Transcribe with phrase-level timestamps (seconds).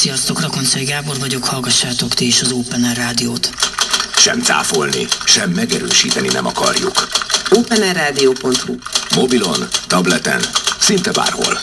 [0.00, 3.50] Sziasztok, Rakoncai Gábor vagyok, hallgassátok ti is az Open Air rádiót.
[4.16, 7.08] Sem cáfolni, sem megerősíteni nem akarjuk.
[7.50, 8.74] openerradio.hu
[9.14, 10.40] Mobilon, tableten,
[10.78, 11.60] szinte bárhol.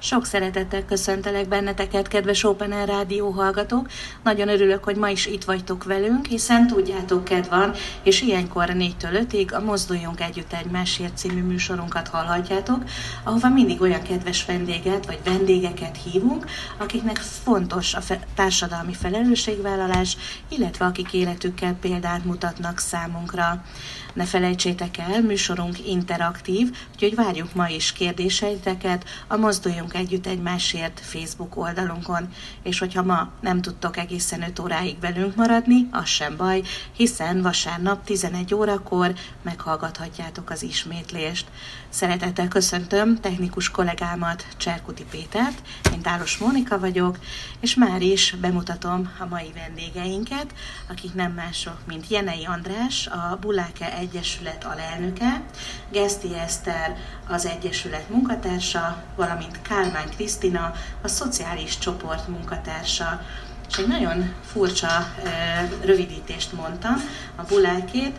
[0.00, 3.88] Sok szeretettel köszöntelek benneteket, kedves Open Air Rádió hallgatók.
[4.22, 7.72] Nagyon örülök, hogy ma is itt vagytok velünk, hiszen tudjátok, kedv van,
[8.02, 12.84] és ilyenkor 4-től 5-ig a Mozduljunk Együtt Egymásért című műsorunkat hallhatjátok,
[13.24, 20.16] ahova mindig olyan kedves vendéget vagy vendégeket hívunk, akiknek fontos a fe- társadalmi felelősségvállalás,
[20.48, 23.62] illetve akik életükkel példát mutatnak számunkra.
[24.12, 31.56] Ne felejtsétek el, műsorunk interaktív, úgyhogy várjuk ma is kérdéseiteket a Mozduljunk Együtt Egymásért Facebook
[31.56, 32.28] oldalunkon.
[32.62, 36.62] És hogyha ma nem tudtok egészen 5 óráig velünk maradni, az sem baj,
[36.92, 41.46] hiszen vasárnap 11 órakor meghallgathatjátok az ismétlést.
[41.90, 47.18] Szeretettel köszöntöm technikus kollégámat, Cserkuti Pétert, én Táros Mónika vagyok,
[47.60, 50.46] és már is bemutatom a mai vendégeinket,
[50.88, 55.42] akik nem mások, mint Jenei András, a Buláke Egyesület alelnöke,
[55.92, 56.96] Geszti Eszter,
[57.28, 63.20] az Egyesület munkatársa, valamint Kálmán Krisztina, a Szociális Csoport munkatársa.
[63.68, 65.14] És egy nagyon furcsa
[65.84, 66.94] rövidítést mondtam,
[67.36, 68.16] a bulákét,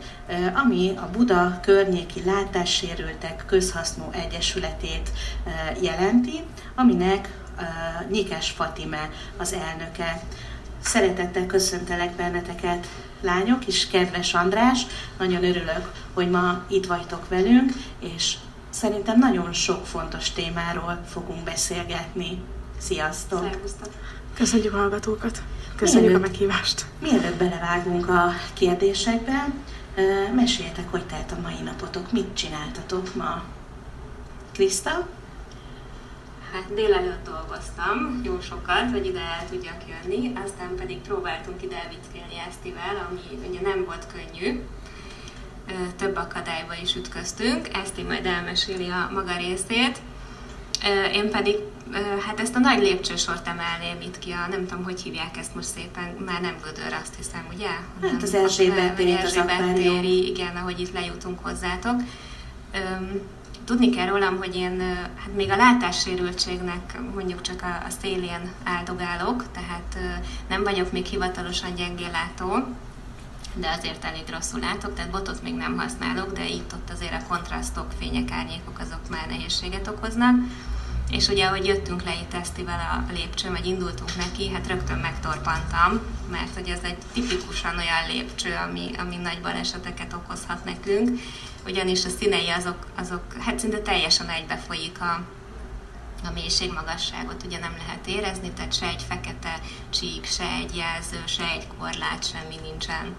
[0.54, 5.12] ami a Buda környéki látássérültek közhasznú egyesületét
[5.82, 6.40] jelenti,
[6.76, 7.30] aminek
[8.10, 10.22] Nyikás Fatime az elnöke.
[10.84, 12.88] Szeretettel köszöntelek benneteket,
[13.22, 14.86] lányok, és kedves András,
[15.18, 18.34] nagyon örülök, hogy ma itt vagytok velünk, és
[18.70, 22.42] szerintem nagyon sok fontos témáról fogunk beszélgetni.
[22.80, 23.44] Sziasztok!
[23.44, 23.90] Szervusztok!
[24.34, 25.42] Köszönjük a hallgatókat!
[25.76, 26.86] Köszönjük Mielőtt- a meghívást!
[27.02, 29.48] Mielőtt belevágunk a kérdésekbe,
[30.36, 33.44] meséljetek, hogy telt a mai napotok, mit csináltatok ma?
[34.52, 35.08] Kriszta?
[36.54, 42.44] Hát délelőtt dolgoztam jó sokat, hogy ide el tudjak jönni, aztán pedig próbáltunk ide elvickélni
[42.48, 44.62] Esztivel, ami ugye nem volt könnyű.
[45.96, 50.02] Több akadályba is ütköztünk, Eszti majd elmeséli a maga részét.
[51.14, 51.56] Én pedig
[52.26, 55.68] hát ezt a nagy lépcsősort emelném itt ki, a, nem tudom, hogy hívják ezt most
[55.68, 57.68] szépen, már nem Gödör, azt hiszem, ugye?
[58.12, 59.74] Hát az Hanem- Erzsébet tér, az Erzsébet akvárium.
[59.96, 61.96] téri, igen, ahogy itt lejutunk hozzátok.
[62.74, 63.22] Öm,
[63.66, 64.80] Tudni kell rólam, hogy én
[65.18, 69.98] hát még a látássérültségnek mondjuk csak a, a szélén áldogálok, tehát
[70.50, 72.64] nem vagyok még hivatalosan gyengéllátó,
[73.54, 77.86] de azért elég rosszul látok, tehát botot még nem használok, de itt-ott azért a kontrasztok,
[78.00, 80.36] fények, árnyékok azok már nehézséget okoznak.
[81.10, 86.02] És ugye, ahogy jöttünk le itt Esztivel a lépcsőn, vagy indultunk neki, hát rögtön megtorpantam,
[86.32, 91.20] mert hogy ez egy tipikusan olyan lépcső, ami, ami nagy baleseteket okozhat nekünk,
[91.66, 95.22] ugyanis a színei azok, azok hát szinte teljesen egybefolyik a,
[96.24, 99.60] a mélység magasságot ugye nem lehet érezni, tehát se egy fekete
[99.90, 103.16] csík, se egy jelző, se egy korlát, semmi nincsen.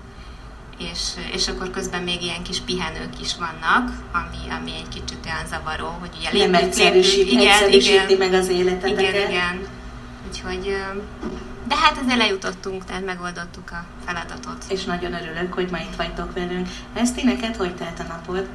[0.93, 1.01] És,
[1.33, 5.97] és akkor közben még ilyen kis pihenők is vannak, ami, ami egy kicsit olyan zavaró,
[6.01, 9.15] hogy ugye Nem lépünk, egyszerűsít, igen, egyszerűsíti igen, meg az életeteket.
[9.15, 9.61] igen, igen.
[10.29, 10.77] Úgyhogy,
[11.69, 14.65] de hát ezzel lejutottunk, tehát megoldottuk a feladatot.
[14.69, 16.69] És nagyon örülök, hogy ma itt vagytok velünk.
[16.95, 18.49] Eszti, neked hogy telt a napod?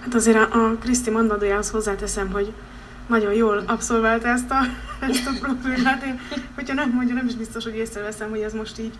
[0.00, 2.52] Hát azért a, a Kriszti mondandójához hozzáteszem, hogy
[3.06, 4.60] nagyon jól abszolválta ezt a,
[5.00, 6.04] ezt a profilát.
[6.04, 6.20] Én,
[6.54, 8.92] hogyha nem mondja, nem is biztos, hogy észreveszem, hogy ez most így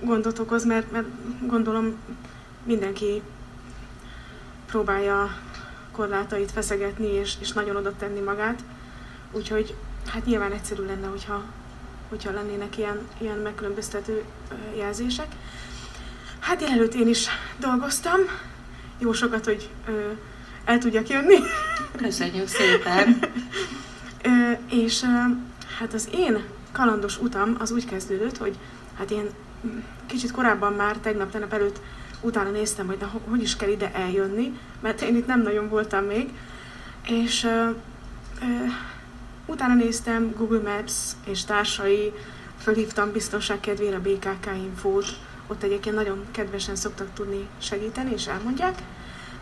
[0.00, 1.06] gondot okoz, mert, mert
[1.46, 1.96] gondolom
[2.64, 3.22] mindenki
[4.66, 5.36] próbálja
[5.92, 8.62] korlátait feszegetni, és, és nagyon oda tenni magát.
[9.32, 9.74] Úgyhogy
[10.06, 11.44] hát nyilván egyszerű lenne, hogyha,
[12.08, 14.24] hogyha lennének ilyen, ilyen megkülönböztető
[14.76, 15.26] jelzések.
[16.38, 17.26] Hát délelőtt én is
[17.58, 18.20] dolgoztam,
[18.98, 20.10] jó sokat, hogy ö,
[20.64, 21.36] el tudjak jönni.
[21.96, 23.18] Köszönjük szépen!
[24.22, 25.06] Ö, és ö,
[25.78, 28.56] hát az én kalandos utam az úgy kezdődött, hogy
[28.98, 29.30] hát én
[30.06, 31.80] kicsit korábban már, tegnap, tegnap előtt
[32.20, 35.68] utána néztem, hogy na, ho- hogy is kell ide eljönni, mert én itt nem nagyon
[35.68, 36.32] voltam még,
[37.02, 37.70] és ö,
[38.40, 38.44] ö,
[39.46, 40.92] utána néztem Google Maps
[41.24, 42.12] és társai,
[42.58, 45.06] fölhívtam biztonság kedvére a BKK infót,
[45.46, 48.82] ott egyébként nagyon kedvesen szoktak tudni segíteni, és elmondják.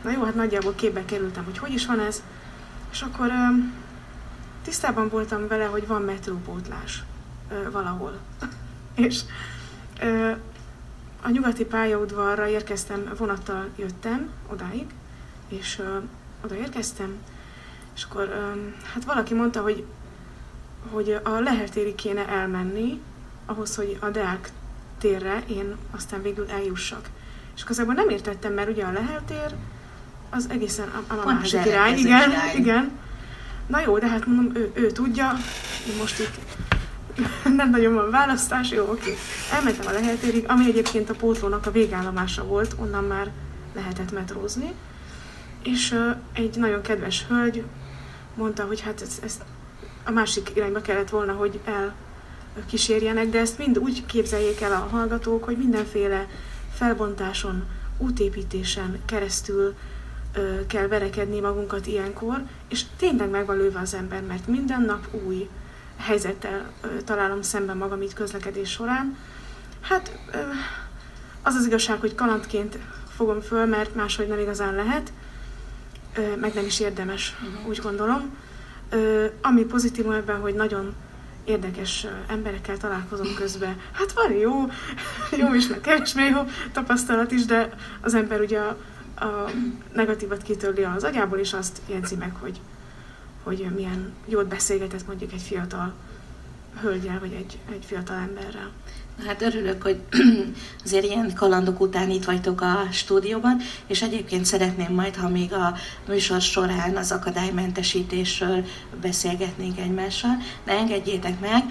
[0.02, 2.22] Na jó, hát nagyjából képbe kerültem, hogy hogy is van ez,
[2.92, 3.56] és akkor ö,
[4.64, 7.02] tisztában voltam vele, hogy van metrópótlás
[7.72, 8.18] valahol.
[8.94, 9.20] és
[11.22, 14.86] a nyugati pályaudvarra érkeztem, vonattal jöttem odáig,
[15.48, 15.98] és ö,
[16.44, 17.16] oda érkeztem,
[17.94, 18.56] és akkor
[18.94, 19.84] hát valaki mondta, hogy,
[20.90, 23.00] hogy a Lehel térig kéne elmenni,
[23.46, 24.50] ahhoz, hogy a Deák
[24.98, 27.08] térre én aztán végül eljussak.
[27.56, 29.54] És igazából nem értettem, mert ugye a Lehel tér
[30.30, 32.56] az egészen a, a másik irány, igen, irány.
[32.56, 32.90] igen.
[33.66, 35.32] Na jó, de hát mondom, ő, ő tudja,
[35.98, 36.65] most itt
[37.56, 39.14] nem nagyon van választás, jó, oké.
[39.52, 43.30] Elmentem a leheltérig, ami egyébként a pótlónak a végállomása volt, onnan már
[43.74, 44.72] lehetett metrózni.
[45.62, 47.64] És uh, egy nagyon kedves hölgy
[48.34, 49.42] mondta, hogy hát ezt, ezt
[50.04, 51.94] a másik irányba kellett volna, hogy el
[52.66, 56.26] kísérjenek, de ezt mind úgy képzeljék el a hallgatók, hogy mindenféle
[56.74, 57.64] felbontáson,
[57.98, 59.74] útépítésen keresztül
[60.34, 65.06] ö, kell verekedni magunkat ilyenkor, és tényleg meg van lőve az ember, mert minden nap
[65.26, 65.48] új
[65.96, 66.70] helyzettel
[67.04, 69.16] találom szemben magam itt közlekedés során.
[69.80, 70.18] Hát
[71.42, 72.78] az az igazság, hogy kalandként
[73.16, 75.12] fogom föl, mert máshogy nem igazán lehet,
[76.40, 77.68] meg nem is érdemes, uh-huh.
[77.68, 78.36] úgy gondolom.
[79.42, 80.94] Ami pozitívum ebben, hogy nagyon
[81.44, 83.80] érdekes emberekkel találkozom közben.
[83.92, 84.52] Hát van jó,
[85.42, 87.68] jó is, meg kevésbé jó tapasztalat is, de
[88.00, 88.76] az ember ugye a,
[89.24, 89.50] a
[89.92, 92.60] negatívat kitörli az agyából, és azt jegyzi meg, hogy,
[93.46, 95.92] hogy milyen jót beszélgetett mondjuk egy fiatal
[96.80, 98.70] hölgyel, vagy egy, egy fiatal emberrel.
[99.26, 100.00] Hát örülök, hogy
[100.84, 105.74] azért ilyen kalandok után itt vagytok a stúdióban, és egyébként szeretném majd, ha még a
[106.08, 108.64] műsor során az akadálymentesítésről
[109.00, 111.64] beszélgetnénk egymással, de engedjétek meg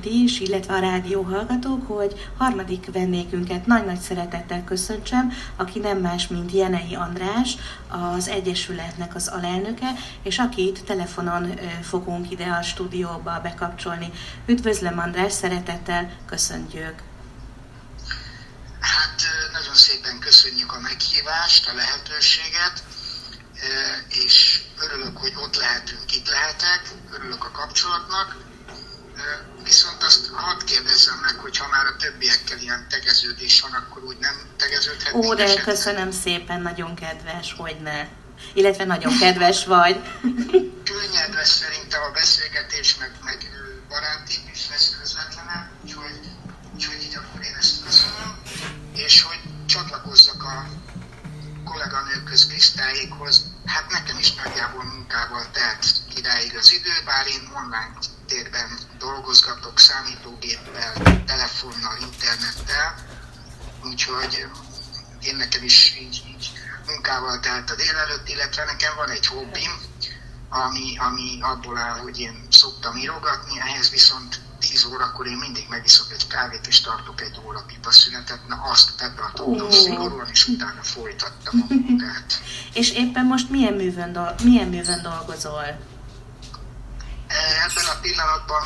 [0.00, 6.28] ti is, illetve a rádió hallgatók, hogy harmadik vendégünket nagy-nagy szeretettel köszöntsem, aki nem más,
[6.28, 7.56] mint Jenei András,
[7.88, 9.86] az Egyesületnek az alelnöke,
[10.22, 14.12] és akit telefonon fogunk ide a stúdióba bekapcsolni.
[14.46, 16.94] Üdvözlöm András, szeretettel köszöntjük.
[18.80, 19.22] Hát
[19.52, 22.84] nagyon szépen köszönjük a meghívást, a lehetőséget,
[24.08, 26.82] és örülök, hogy ott lehetünk, itt lehetek,
[27.12, 28.36] örülök a kapcsolatnak.
[29.64, 34.18] Viszont azt hadd kérdezzem meg, hogy ha már a többiekkel ilyen tegeződés van, akkor úgy
[34.18, 34.36] nem
[35.16, 38.06] Ó, de köszönöm szépen, nagyon kedves, hogy ne.
[38.52, 40.00] Illetve nagyon kedves vagy.
[40.84, 43.50] Könnyed lesz szerintem a beszélgetés, meg, meg
[43.88, 46.20] baráti is lesz közvetlenebb, úgyhogy
[46.76, 48.38] Úgyhogy így akkor én ezt köszönöm,
[48.94, 50.66] és hogy csatlakozzak a
[51.64, 55.84] kolléganőköz Krisztályékhoz, hát nekem is nagyjából munkával telt
[56.16, 60.92] idáig az idő, bár én online térben dolgozgatok számítógéppel,
[61.26, 62.94] telefonnal, internettel,
[63.84, 64.46] úgyhogy
[65.26, 66.50] én nekem is így, így
[66.86, 69.72] munkával telt a délelőtt, illetve nekem van egy hobbim,
[70.48, 76.12] ami, ami abból áll, hogy én szoktam írogatni, ehhez viszont 10 órakor én mindig megiszok
[76.12, 81.66] egy kávét, és tartok egy óra pipa szünetet, na azt betartottam szigorúan, és utána folytattam
[81.68, 82.42] a munkát.
[82.80, 85.64] és éppen most milyen művön, do- milyen művön dolgozol?
[87.26, 87.38] E,
[87.68, 88.62] ebben a pillanatban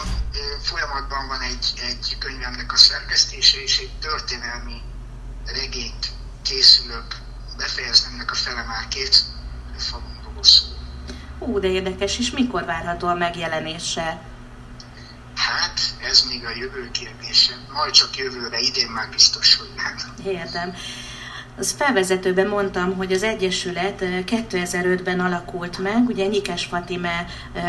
[0.62, 4.82] folyamatban van egy, egy könyvemnek a szerkesztése, és egy történelmi
[5.46, 6.10] regényt
[6.42, 7.16] készülök,
[7.56, 9.24] befejezni ennek a fele már két
[9.76, 10.64] falun szó.
[11.38, 14.22] Ú, de érdekes, és mikor várható a megjelenése?
[15.34, 17.52] Hát, ez még a jövő kérdése.
[17.72, 20.14] Majd csak jövőre, idén már biztos, hogy nem.
[20.34, 20.74] Értem.
[21.58, 27.26] Az felvezetőben mondtam, hogy az Egyesület 2005-ben alakult meg, ugye Nyikes Fatime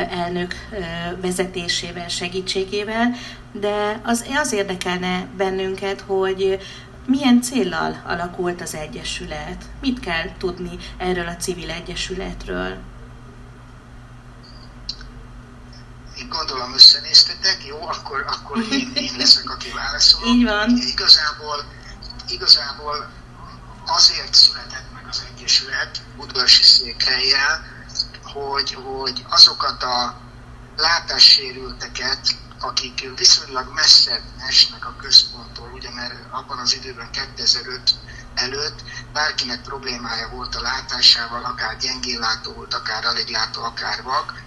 [0.09, 0.55] elnök
[1.21, 3.15] vezetésével, segítségével,
[3.51, 6.59] de az, az érdekelne bennünket, hogy
[7.11, 9.65] milyen céllal alakult az Egyesület?
[9.81, 12.77] Mit kell tudni erről a civil egyesületről?
[16.31, 20.27] gondolom összenéztetek, jó, akkor, akkor én, én leszek, aki válaszol.
[20.27, 20.69] Így van.
[20.77, 21.65] Igazából,
[22.27, 23.09] igazából
[23.85, 27.65] azért született meg az Egyesület Budvasi székhelyjel,
[28.23, 30.19] hogy, hogy azokat a
[30.77, 35.40] látássérülteket, akik viszonylag messze esnek a központtól, ugye
[36.01, 37.95] mert abban az időben 2005
[38.33, 44.43] előtt bárkinek problémája volt a látásával, akár gyengéllátó volt, akár alig akár vak,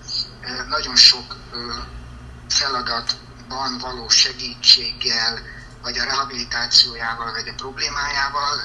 [0.69, 1.37] nagyon sok
[2.49, 5.39] feladatban való segítséggel,
[5.83, 8.61] vagy a rehabilitációjával, vagy a problémájával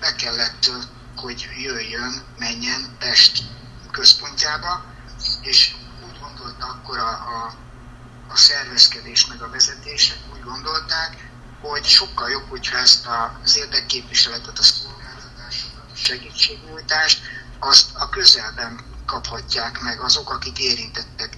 [0.00, 0.70] be kellett,
[1.16, 3.42] hogy jöjjön, menjen Pest
[3.90, 4.84] központjába,
[5.40, 5.74] és
[6.06, 7.54] úgy gondolta akkor a, a,
[8.28, 11.32] a szervezkedés meg a vezetések úgy gondolták,
[11.70, 13.06] hogy sokkal jobb, hogyha ezt
[13.42, 17.22] az érdekképviseletet, a szolgáltatásokat, a segítségnyújtást,
[17.58, 21.36] azt a közelben kaphatják meg azok, akik érintettek.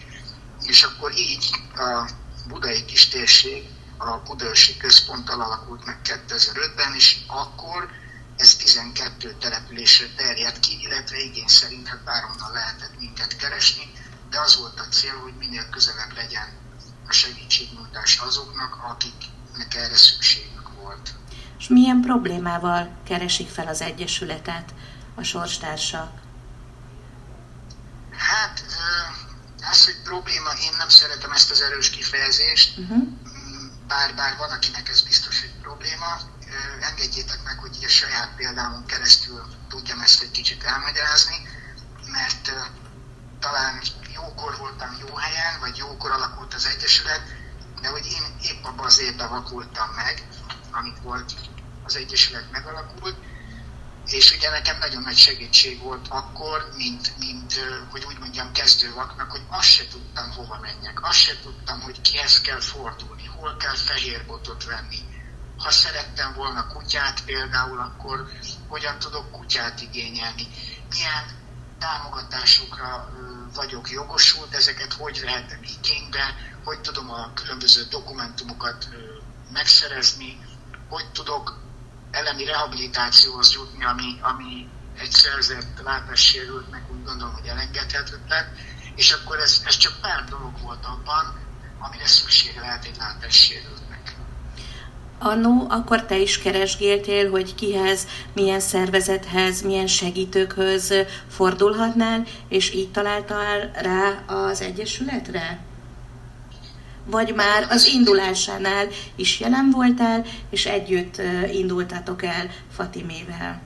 [0.63, 2.11] És akkor így a
[2.49, 3.69] budai kis térség
[3.99, 7.91] a Budaörsi központtal alakult meg 2005-ben, és akkor
[8.37, 13.93] ez 12 településre terjedt ki, illetve igény szerint hát bárhonnan lehetett minket keresni,
[14.31, 16.59] de az volt a cél, hogy minél közelebb legyen
[17.09, 18.79] a segítségnyújtás azoknak,
[19.57, 21.15] akiknek erre szükségük volt.
[21.59, 24.75] És milyen problémával keresik fel az Egyesületet
[25.15, 26.11] a sorstársak?
[28.17, 28.65] Hát,
[29.71, 33.09] az, hogy probléma, én nem szeretem ezt az erős kifejezést, uh-huh.
[33.87, 36.21] bár, bár van, akinek ez biztos egy probléma,
[36.81, 41.49] engedjétek meg, hogy a saját példámon keresztül tudjam ezt egy kicsit elmagyarázni,
[42.07, 42.53] mert
[43.41, 43.83] talán
[44.15, 47.23] jókor voltam jó helyen, vagy jókor alakult az Egyesület,
[47.81, 50.29] de hogy én épp abban az évben vakultam meg,
[50.71, 51.25] amikor
[51.85, 53.17] az Egyesület megalakult,
[54.07, 59.43] és ugye nekem nagyon nagy segítség volt akkor, mint, mint hogy úgy mondjam, kezdővaknak, hogy
[59.49, 61.03] azt se tudtam, hova menjek.
[61.03, 64.99] Azt se tudtam, hogy kihez kell fordulni, hol kell fehér botot venni.
[65.57, 68.29] Ha szerettem volna kutyát például, akkor
[68.69, 70.47] hogyan tudok kutyát igényelni.
[70.91, 71.25] Milyen
[71.79, 73.13] támogatásokra
[73.55, 76.35] vagyok jogosult, ezeket hogy vehetem igénybe,
[76.67, 78.89] hogy tudom a különböző dokumentumokat
[79.53, 80.39] megszerezni,
[80.89, 81.59] hogy tudok
[82.11, 84.69] elemi rehabilitációhoz jutni, ami, ami
[84.99, 88.53] egy szerzett látássérültnek úgy gondolom, hogy elengedhetetlen,
[88.97, 91.39] és akkor ez, ez csak pár dolog volt abban,
[91.79, 94.15] amire szüksége lehet egy látássérültnek.
[95.19, 100.95] Annó, akkor te is keresgéltél, hogy kihez, milyen szervezethez, milyen segítőkhöz
[101.31, 105.75] fordulhatnál, és így találtál rá az Egyesületre?
[107.07, 111.17] Vagy már az indulásánál is jelen voltál, és együtt
[111.53, 113.63] indultatok el Fatimével?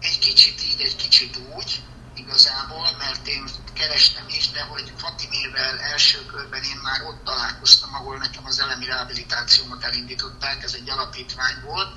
[0.00, 1.82] Egy kicsit így, egy kicsit úgy,
[2.14, 8.16] igazából, mert én kerestem is, de hogy Fatimével első körben én már ott találkoztam, ahol
[8.16, 11.92] nekem az elemi rehabilitációmat elindították, ez egy alapítvány volt,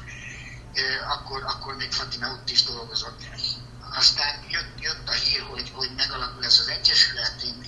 [1.07, 3.19] akkor, akkor még Fatime ott is dolgozott.
[3.95, 7.64] Aztán jött, jött a hír, hogy, hogy megalakul ez az egyesület, én,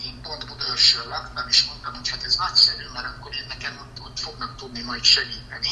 [0.67, 4.55] Budaörsön laktam, és mondtam, hogy hát ez nagyszerű, mert akkor én nekem ott, ott fognak
[4.55, 5.71] tudni majd segíteni.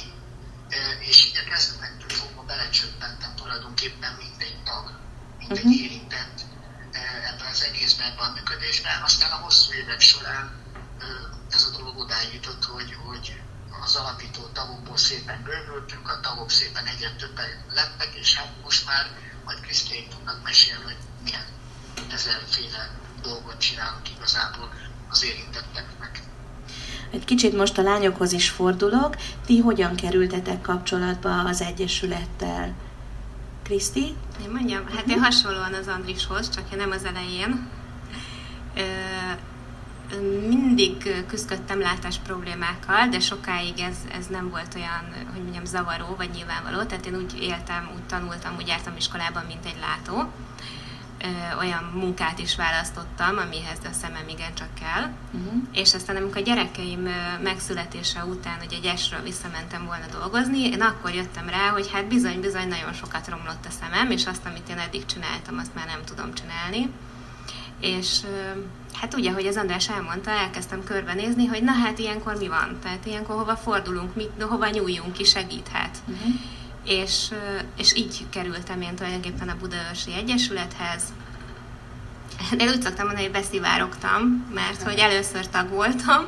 [0.99, 4.99] És így a kezdetektől fogva belecsöppentem tulajdonképpen mindegy tag,
[5.37, 5.81] mindegy uh-huh.
[5.81, 6.39] érintett
[7.29, 9.01] ebben az egészben, ebben a működésben.
[9.01, 10.63] Aztán a hosszú évek során
[11.51, 13.41] ez a dolog odáig jutott, hogy, hogy
[13.83, 19.09] az alapító tagokból szépen bővültünk, a tagok szépen egyre többen lettek, és hát most már
[19.45, 21.45] majd Krisztiék tudnak mesélni, hogy milyen
[22.11, 26.23] ezerféle dolgot csinálunk igazából az érintetteknek.
[27.11, 29.15] Egy kicsit most a lányokhoz is fordulok.
[29.45, 32.73] Ti hogyan kerültetek kapcsolatba az Egyesülettel?
[33.63, 34.15] Kriszti?
[34.41, 37.67] Én mondjam, hát én hasonlóan az Andrishoz, csak én nem az elején.
[40.47, 46.29] Mindig küzdöttem látás problémákkal, de sokáig ez, ez nem volt olyan, hogy mondjam, zavaró vagy
[46.29, 46.83] nyilvánvaló.
[46.83, 50.31] Tehát én úgy éltem, úgy tanultam, úgy jártam iskolában, mint egy látó
[51.59, 55.03] olyan munkát is választottam, amihez a szemem igencsak kell.
[55.31, 55.61] Uh-huh.
[55.73, 57.07] És aztán amikor a gyerekeim
[57.43, 62.67] megszületése után, hogy egy esről visszamentem volna dolgozni, én akkor jöttem rá, hogy hát bizony-bizony
[62.67, 66.33] nagyon sokat romlott a szemem, és azt, amit én eddig csináltam, azt már nem tudom
[66.33, 66.89] csinálni.
[67.79, 68.21] És
[68.93, 72.77] hát ugye, hogy az András elmondta, elkezdtem körbenézni, hogy na hát ilyenkor mi van?
[72.83, 75.97] Tehát ilyenkor hova fordulunk, mit, hova nyúljunk ki, segíthet.
[76.07, 76.33] Uh-huh
[76.85, 77.33] és,
[77.77, 81.03] és így kerültem én tulajdonképpen a Budaörsi Egyesülethez.
[82.57, 86.25] De úgy szoktam mondani, hogy beszivárogtam, mert hogy először tag voltam,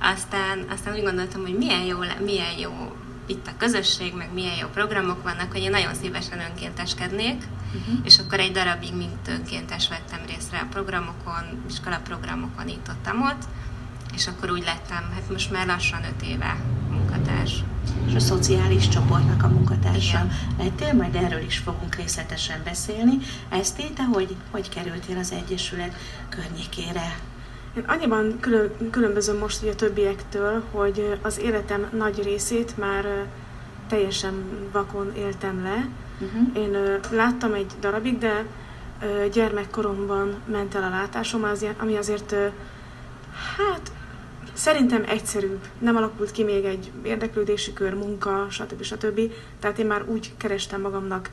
[0.00, 4.66] aztán, aztán úgy gondoltam, hogy milyen jó, milyen jó itt a közösség, meg milyen jó
[4.66, 8.00] programok vannak, hogy én nagyon szívesen önkénteskednék, uh-huh.
[8.04, 13.44] és akkor egy darabig mint önkéntes vettem részre a programokon, iskolaprogramokon itt ott,
[14.14, 16.56] és akkor úgy lettem, hát most már lassan öt éve
[16.90, 17.62] munkatárs
[18.06, 20.30] és a szociális csoportnak a munkatársa Igen.
[20.58, 23.18] lettél, majd erről is fogunk részletesen beszélni.
[23.48, 25.94] Eszté, te hogy, hogy kerültél az Egyesület
[26.28, 27.18] környékére?
[27.76, 33.26] Én annyiban külön, különbözöm most a többiektől, hogy az életem nagy részét már
[33.88, 34.34] teljesen
[34.72, 35.88] vakon éltem le.
[36.20, 36.56] Uh-huh.
[36.56, 38.44] Én láttam egy darabig, de
[39.32, 41.44] gyermekkoromban ment el a látásom,
[41.78, 42.34] ami azért
[43.56, 43.92] hát
[44.52, 45.66] Szerintem egyszerűbb.
[45.78, 48.82] Nem alakult ki még egy érdeklődési kör, munka, stb.
[48.82, 49.20] stb.
[49.60, 51.30] Tehát én már úgy kerestem magamnak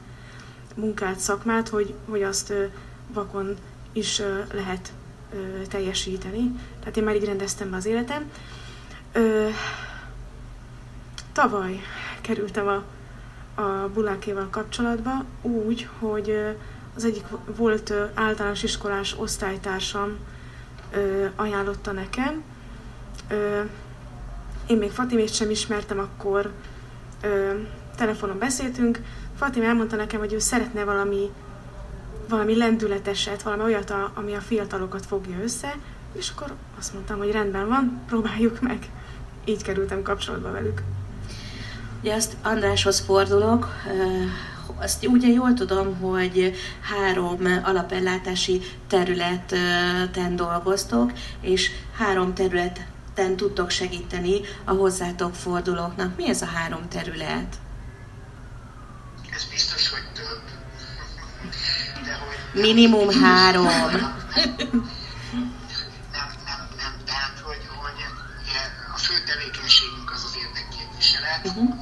[0.76, 2.54] munkát, szakmát, hogy, hogy azt
[3.14, 3.56] vakon
[3.92, 4.22] is
[4.54, 4.92] lehet
[5.68, 6.52] teljesíteni.
[6.80, 8.32] Tehát én már így rendeztem be az életem.
[11.34, 11.82] Tavaly
[12.22, 12.84] kerültem a,
[13.62, 16.56] a Bulákéval kapcsolatba úgy, hogy
[16.96, 20.18] az egyik volt általános iskolás osztálytársam
[21.36, 22.44] ajánlotta nekem,
[23.30, 23.62] ö,
[24.68, 26.52] én még Fatimét sem ismertem, akkor
[27.22, 27.52] ö,
[27.96, 29.02] telefonon beszéltünk.
[29.36, 31.30] Fatim elmondta nekem, hogy ő szeretne valami,
[32.30, 35.76] valami lendületeset, valami olyat, ami a fiatalokat fogja össze,
[36.14, 38.90] és akkor azt mondtam, hogy rendben van, próbáljuk meg.
[39.46, 40.82] Így kerültem kapcsolatba velük.
[42.02, 43.68] Ugye azt Andráshoz fordulok,
[44.82, 52.80] azt ugye jól tudom, hogy három alapellátási területen dolgoztok, és három terület
[53.20, 56.16] ketten tudtok segíteni a hozzátok fordulóknak.
[56.16, 57.56] Mi ez a három terület?
[59.36, 60.42] Ez biztos, hogy több.
[62.06, 63.64] De hogy Minimum három.
[63.64, 63.98] Nem,
[66.12, 66.94] nem, nem, nem.
[67.06, 68.06] Tehát, hogy, hogy
[68.96, 71.46] a fő tevékenységünk az az érdekképviselet.
[71.46, 71.79] Uh-huh mhm.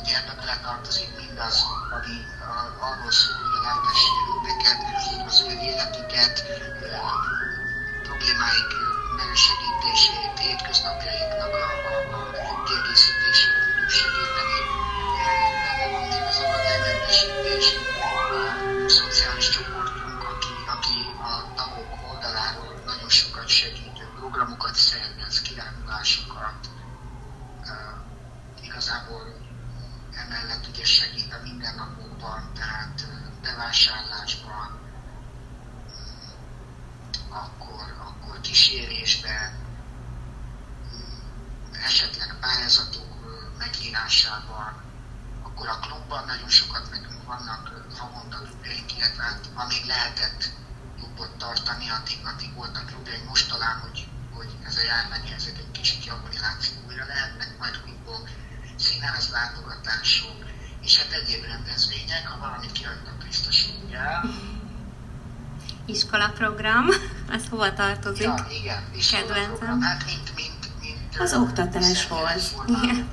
[72.67, 73.06] Yeah.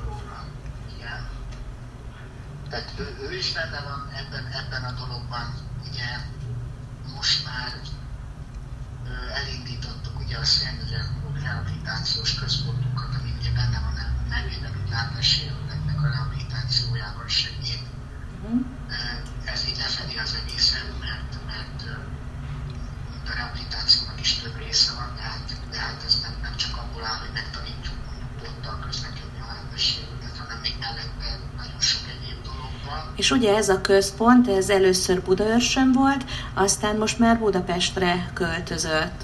[33.17, 36.25] És ugye ez a központ, ez először Budaörsön volt,
[36.55, 39.24] aztán most már Budapestre költözött.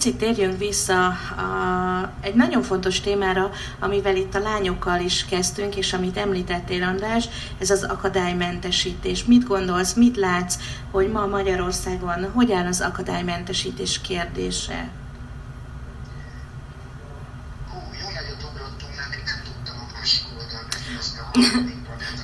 [0.00, 5.92] picit térjünk vissza a, egy nagyon fontos témára, amivel itt a lányokkal is kezdtünk, és
[5.92, 9.24] amit említettél, András, ez az akadálymentesítés.
[9.24, 10.58] Mit gondolsz, mit látsz,
[10.90, 14.88] hogy ma Magyarországon hogy áll az akadálymentesítés kérdése?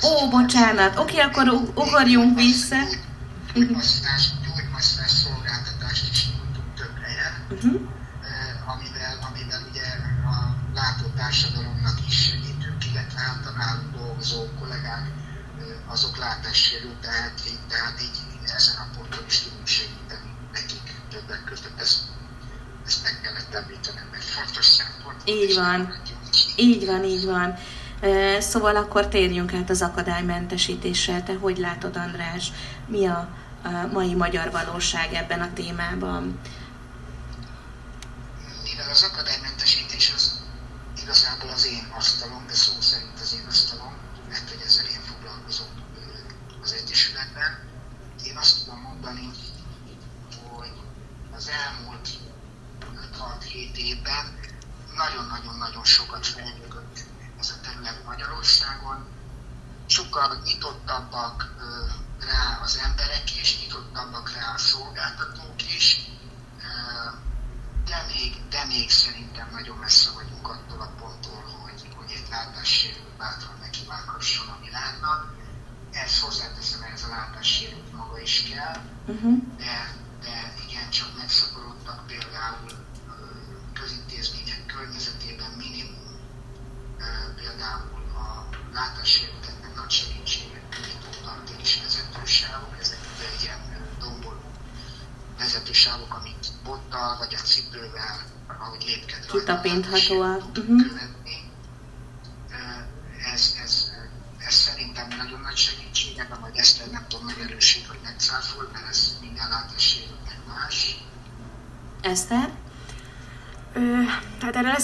[0.02, 0.98] Ó, bocsánat.
[0.98, 2.76] Oké, okay, akkor ugorjunk vissza.
[25.28, 25.94] Így van,
[26.56, 27.54] így van, így van.
[28.38, 31.22] Szóval akkor térjünk át az akadálymentesítésre.
[31.22, 32.52] Te hogy látod, András,
[32.86, 33.28] mi a
[33.92, 36.38] mai magyar valóság ebben a témában?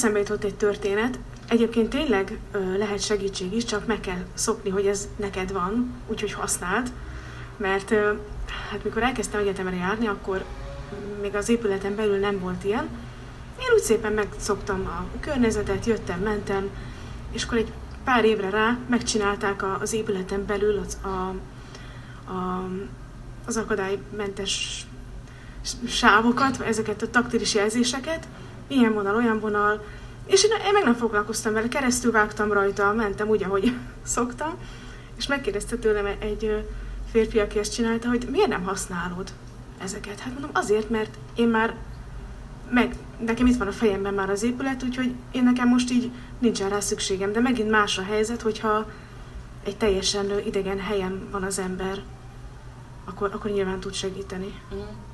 [0.03, 1.19] eszembe jutott egy történet.
[1.49, 6.33] Egyébként tényleg ö, lehet segítség is, csak meg kell szokni, hogy ez neked van, úgyhogy
[6.33, 6.93] használd.
[7.57, 8.13] Mert ö,
[8.71, 10.45] hát mikor elkezdtem egyetemre járni, akkor
[11.21, 12.89] még az épületen belül nem volt ilyen.
[13.61, 16.69] Én úgy szépen megszoktam a környezetet, jöttem, mentem,
[17.33, 17.73] és akkor egy
[18.05, 21.35] pár évre rá megcsinálták az épületen belül az, a,
[22.33, 22.69] a,
[23.47, 24.85] az akadálymentes
[25.87, 28.27] sávokat, ezeket a taktilis jelzéseket,
[28.67, 29.85] ilyen vonal, olyan vonal,
[30.27, 33.73] és én, én meg nem foglalkoztam vele, keresztül vágtam rajta, mentem úgy, ahogy
[34.03, 34.55] szoktam,
[35.17, 36.67] és megkérdezte tőlem egy
[37.11, 39.33] férfi, aki ezt csinálta, hogy miért nem használod
[39.83, 40.21] ezeket?
[40.21, 41.75] Hát mondom, azért, mert én már
[42.71, 46.69] meg, nekem itt van a fejemben már az épület, úgyhogy én nekem most így nincsen
[46.69, 48.91] rá szükségem, de megint más a helyzet, hogyha
[49.65, 52.03] egy teljesen idegen helyen van az ember,
[53.05, 54.61] akkor, akkor nyilván tud segíteni.
[54.75, 55.12] Mm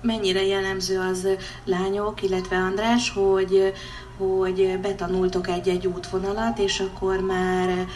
[0.00, 1.28] mennyire jellemző az
[1.64, 3.72] lányok, illetve András, hogy,
[4.18, 7.86] hogy betanultok egy-egy útvonalat, és akkor már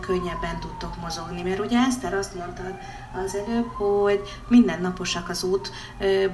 [0.00, 1.42] könnyebben tudtok mozogni.
[1.42, 2.74] Mert ugye Eszter azt mondtad
[3.24, 5.70] az előbb, hogy mindennaposak az út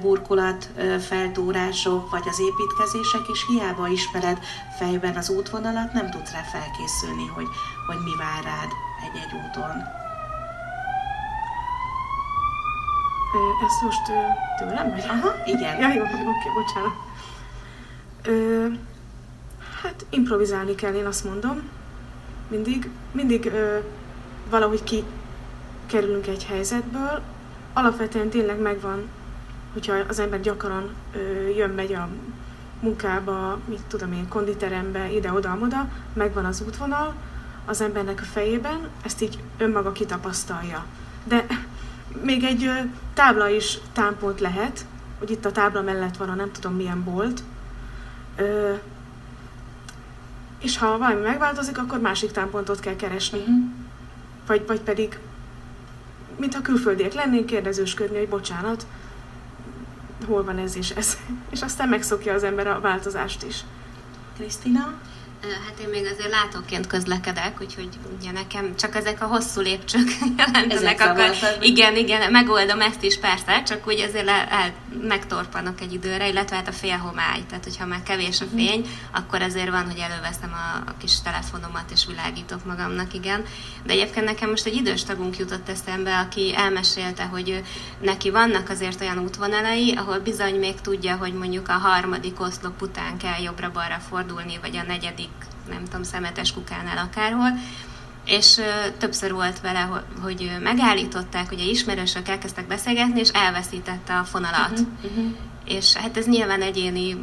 [0.01, 4.39] burkolat, feltúrások, vagy az építkezések, és hiába ismered
[4.77, 7.47] fejben az útvonalat, nem tudsz rá felkészülni, hogy,
[7.87, 8.69] hogy mi vár rád
[9.05, 10.05] egy-egy úton.
[13.65, 14.01] Ezt most
[14.59, 15.05] tőlem vagy?
[15.07, 15.79] Aha, igen.
[15.79, 16.93] Ja, jó, oké, bocsánat.
[18.23, 18.65] Ö,
[19.81, 21.61] hát improvizálni kell, én azt mondom.
[22.47, 23.77] Mindig, mindig ö,
[24.49, 25.03] valahogy ki
[25.85, 27.21] kerülünk egy helyzetből.
[27.73, 29.09] Alapvetően tényleg megvan,
[29.73, 30.95] hogyha az ember gyakran
[31.55, 32.07] jön-megy a
[32.79, 37.13] munkába, mit tudom én, konditerembe, ide-oda-oda, megvan az útvonal
[37.65, 40.85] az embernek a fejében, ezt így önmaga kitapasztalja.
[41.23, 41.45] De
[42.21, 42.71] még egy
[43.13, 44.85] tábla is támpont lehet,
[45.19, 47.43] hogy itt a tábla mellett van a nem tudom milyen bolt,
[48.35, 48.73] ö,
[50.59, 53.39] és ha valami megváltozik, akkor másik támpontot kell keresni.
[53.39, 53.65] Uh-huh.
[54.47, 55.19] Vagy, vagy pedig,
[56.37, 58.85] mintha külföldiek lennénk, kérdezősködni, hogy bocsánat,
[60.25, 61.17] hol van ez és ez.
[61.51, 63.63] És aztán megszokja az ember a változást is.
[64.35, 64.93] Krisztina?
[65.41, 71.01] Hát én még azért látóként közlekedek, úgyhogy ugye nekem csak ezek a hosszú lépcsők jelentenek,
[71.01, 76.27] akkor igen, igen, megoldom ezt is persze, csak úgy azért le, el, megtorpanak egy időre,
[76.27, 78.55] illetve hát a félhomály, tehát hogyha már kevés a mhm.
[78.55, 78.95] fény, uh-huh.
[79.11, 83.43] akkor azért van, hogy előveszem a, a kis telefonomat és világítok magamnak, igen.
[83.83, 87.63] De egyébként nekem most egy idős tagunk jutott eszembe, aki elmesélte, hogy
[88.01, 93.17] neki vannak azért olyan útvonalai, ahol bizony még tudja, hogy mondjuk a harmadik oszlop után
[93.17, 95.27] kell jobbra-balra fordulni, vagy a negyedik
[95.69, 97.49] nem tudom, szemetes kukánál akárhol,
[98.25, 98.59] és
[98.97, 104.71] többször volt vele, hogy megállították, ugye ismerősök elkezdtek beszélgetni, és elveszítette a fonalat.
[104.71, 105.35] Uh-huh, uh-huh.
[105.65, 107.17] És hát ez nyilván egyéni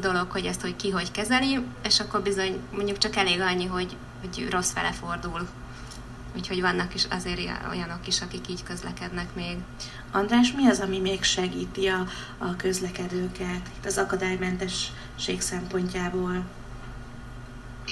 [0.00, 3.96] dolog, hogy ezt hogy ki hogy kezeli, és akkor bizony mondjuk csak elég annyi, hogy,
[4.20, 5.48] hogy rossz fele fordul.
[6.36, 7.40] Úgyhogy vannak is azért
[7.70, 9.56] olyanok is, akik így közlekednek még.
[10.12, 12.06] András, mi az, ami még segíti a,
[12.38, 16.44] a közlekedőket itt az akadálymentesség szempontjából?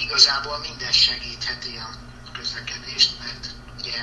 [0.05, 1.89] Igazából minden segítheti a
[2.33, 3.47] közlekedést, mert
[3.79, 3.97] ugye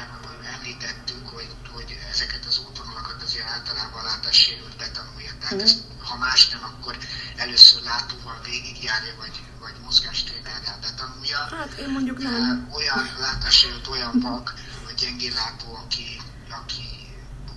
[0.53, 5.31] említettük, hogy, hogy ezeket az útvonalakat azért általában látássérült betanulja.
[5.39, 5.59] Tehát mm.
[5.59, 6.97] ezt, ha más nem, akkor
[7.35, 11.37] először látóval végigjárja, vagy, vagy mozgástrénerrel betanulja.
[11.37, 12.69] Hát én mondjuk nem.
[12.73, 14.53] Olyan látássérült, olyan vak,
[14.85, 16.95] vagy gyengéllátó, aki, aki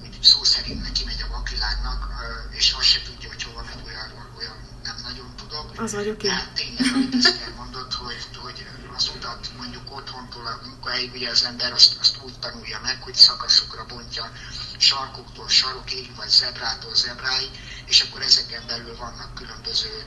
[0.02, 2.08] úgy szó szerint neki megy a vakvilágnak,
[2.50, 5.80] és azt se tudja, hogy hova megy, olyan, olyan nem nagyon tudok.
[5.80, 6.30] Az vagyok én.
[6.30, 8.66] Tehát tényleg, amit ezt mondod, hogy, hogy
[8.96, 13.14] az utat mondjuk otthontól a munkahelyig, ugye az ember azt, azt úgy tanulja meg, hogy
[13.14, 14.32] szakaszokra bontja
[14.78, 17.50] sarkoktól sarokig, vagy zebrától zebráig,
[17.86, 20.04] és akkor ezeken belül vannak különböző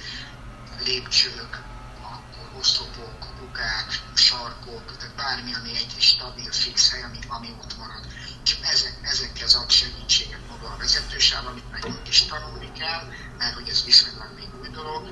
[0.86, 1.60] lépcsők,
[2.02, 8.06] akkor oszlopok, kukák, sarkok, tehát bármi, ami egy stabil, fix hely, ami, ami ott marad.
[8.44, 13.04] És ezek, ezekhez ad segítséget maga a vezetősáv, amit nekünk is tanulni kell,
[13.38, 15.04] mert hogy ez viszonylag még dolog,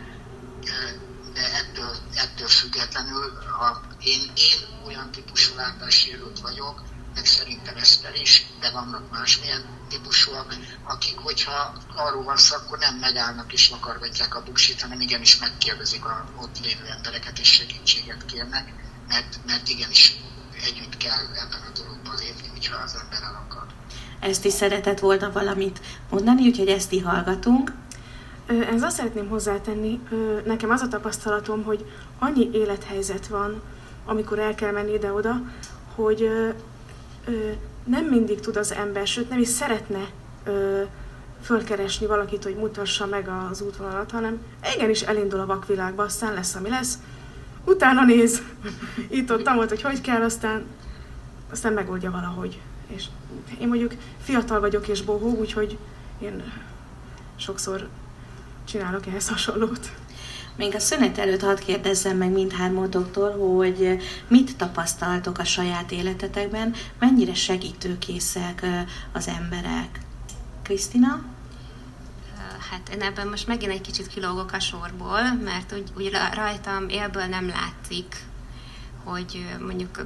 [1.33, 3.23] de ettől, ettől függetlenül
[3.59, 6.81] a, én, én olyan típusú látássérült vagyok,
[7.15, 12.95] meg szerintem Eszter is, de vannak másmilyen típusúak, akik, hogyha arról van szó, akkor nem
[12.95, 18.73] megállnak és vakargatják a buksit, hanem igenis megkérdezik a ott lévő embereket és segítséget kérnek,
[19.07, 20.15] mert, mert igenis
[20.63, 23.65] együtt kell ebben a dologban lépni, hogyha az ember el akar.
[24.19, 27.71] Ezt is szeretett volna valamit mondani, úgyhogy ezt hallgatunk.
[28.49, 29.99] Ez azt szeretném hozzátenni,
[30.45, 31.85] nekem az a tapasztalatom, hogy
[32.19, 33.61] annyi élethelyzet van,
[34.05, 35.41] amikor el kell menni ide-oda,
[35.95, 36.29] hogy
[37.83, 40.09] nem mindig tud az ember, sőt nem is szeretne
[41.41, 44.41] fölkeresni valakit, hogy mutassa meg az útvonalat, hanem
[44.75, 46.97] igenis elindul a vakvilágba, aztán lesz, ami lesz,
[47.65, 48.41] utána néz,
[49.19, 50.63] itt ott volt, hogy hogy kell, aztán,
[51.51, 52.61] aztán megoldja valahogy.
[52.87, 53.05] És
[53.59, 55.77] én mondjuk fiatal vagyok és bohó, úgyhogy
[56.19, 56.43] én
[57.35, 57.87] sokszor
[58.71, 59.91] csinálok ehhez hasonlót.
[60.55, 67.33] Még a szünet előtt hadd kérdezzem meg mindhármótoktól, hogy mit tapasztaltok a saját életetekben, mennyire
[67.33, 68.65] segítőkészek
[69.11, 69.99] az emberek.
[70.63, 71.21] Krisztina?
[72.69, 77.25] Hát én ebben most megint egy kicsit kilógok a sorból, mert úgy, úgy rajtam élből
[77.25, 78.15] nem látszik,
[79.03, 80.05] hogy mondjuk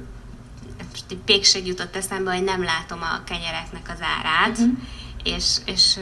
[0.90, 4.78] most egy pékség jutott eszembe, hogy nem látom a kenyereknek az árát, uh-huh.
[5.22, 5.98] és, és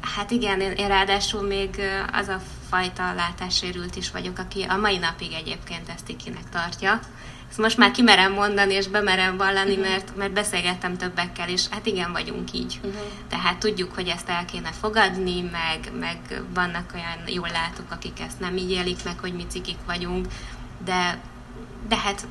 [0.00, 1.80] hát igen, én, én ráadásul még
[2.12, 7.00] az a fajta látássérült is vagyok, aki a mai napig egyébként ezt ikinek tartja.
[7.48, 9.88] Ezt most már kimerem mondani, és bemerem vallani, uh-huh.
[9.88, 12.80] mert, mert beszélgettem többekkel, és hát igen, vagyunk így.
[12.82, 13.00] Uh-huh.
[13.28, 18.40] Tehát tudjuk, hogy ezt el kéne fogadni, meg, meg vannak olyan jól látók, akik ezt
[18.40, 20.26] nem így élik meg, hogy mi cikik vagyunk,
[20.84, 21.18] de,
[21.88, 22.26] de hát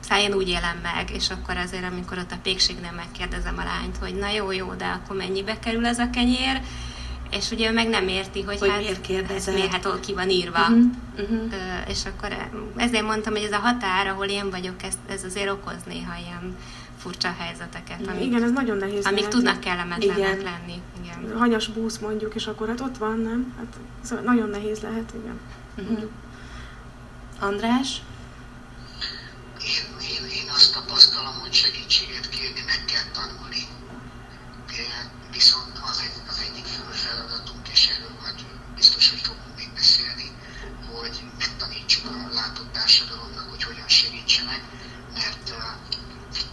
[0.00, 4.14] száján úgy élem meg, és akkor azért, amikor ott a pékségnél megkérdezem a lányt, hogy
[4.14, 6.60] na jó, jó, de akkor mennyibe kerül ez a kenyér,
[7.30, 9.54] és ugye ő meg nem érti, hogy, hogy hát, miért kérdezed?
[9.54, 10.60] miért, hát ki van írva.
[10.60, 10.84] Uh-huh,
[11.18, 11.52] uh-huh.
[11.88, 12.36] és akkor
[12.76, 16.56] ezért mondtam, hogy ez a határ, ahol én vagyok, ez, ez azért okoz néha ilyen
[16.98, 18.06] furcsa helyzeteket.
[18.06, 19.06] Amik, Igen, ez nagyon nehéz.
[19.06, 19.34] Amik lehet.
[19.34, 20.38] tudnak kellemetlenek igen.
[20.38, 20.82] lenni.
[21.02, 21.38] Igen.
[21.38, 23.54] Hanyas búsz mondjuk, és akkor hát ott van, nem?
[23.56, 25.40] Hát ez nagyon nehéz lehet, igen.
[25.78, 26.10] Uh-huh.
[27.40, 28.02] András?
[29.64, 33.62] Én, én, én azt tapasztalom, hogy segítséget kérni meg kell tanulni.
[35.32, 36.19] Viszont az, egy,
[39.90, 40.30] beszélni,
[40.92, 44.62] hogy megtanítsuk a látott társadalomnak, hogy hogyan segítsenek,
[45.14, 45.54] mert,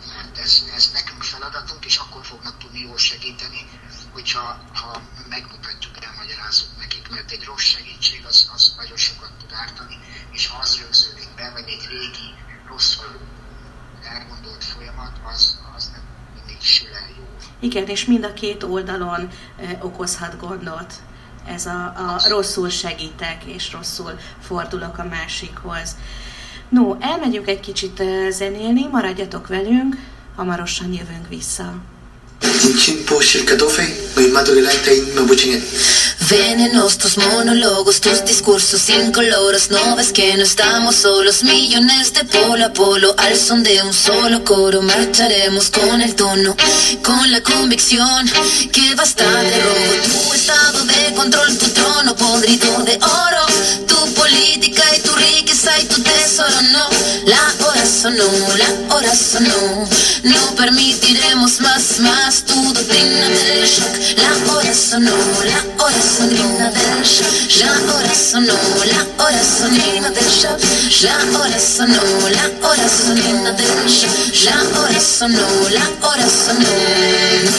[0.07, 3.69] mert ez, ez nekünk feladatunk, és akkor fognak tudni jól segíteni,
[4.11, 9.97] hogyha ha megmutatjuk, elmagyarázzuk nekik, mert egy rossz segítség az, az nagyon sokat tud ártani,
[10.31, 12.29] és ha az rögződik be, vagy egy régi,
[12.67, 13.19] rosszul
[14.03, 16.03] elgondolt folyamat, az, az nem
[16.35, 17.27] mindig sül el jó.
[17.59, 20.93] Igen, és mind a két oldalon eh, okozhat gondot.
[21.55, 25.95] Ez a, a rosszul segítek, és rosszul fordulok a másikhoz.
[26.69, 29.95] No, elmegyünk egy kicsit zenélni, maradjatok velünk,
[30.35, 31.73] hamarosan jövünk vissza.
[32.77, 35.61] Chin po shirkatoo fe may maturilay tayo mabuchingin.
[36.29, 41.43] Venenos tus monólogos, tus discursos incoloros No ves que no estamos solos.
[41.43, 44.81] Millones de polo a polo Al son de un solo coro.
[44.81, 46.57] Marcharemos con el tono
[47.01, 48.29] Con la convicción
[48.73, 49.93] Que basta de robo.
[50.03, 53.45] Tu estado de control, tu trono podrido de oro.
[53.87, 56.89] Tu política y tu riqueza y tu tesoro No,
[58.07, 59.87] sonó, la hora sonó
[60.23, 64.17] No permitiremos más, más Tu doctrina del shock.
[64.17, 65.11] La hora sonó,
[65.43, 68.53] la hora sonó del shock, la hora sonó,
[68.85, 70.59] la hora sonina del shock,
[71.01, 74.11] la hora sonó, la hora sonina del shock,
[74.45, 76.69] la hora sonó, la hora sonó.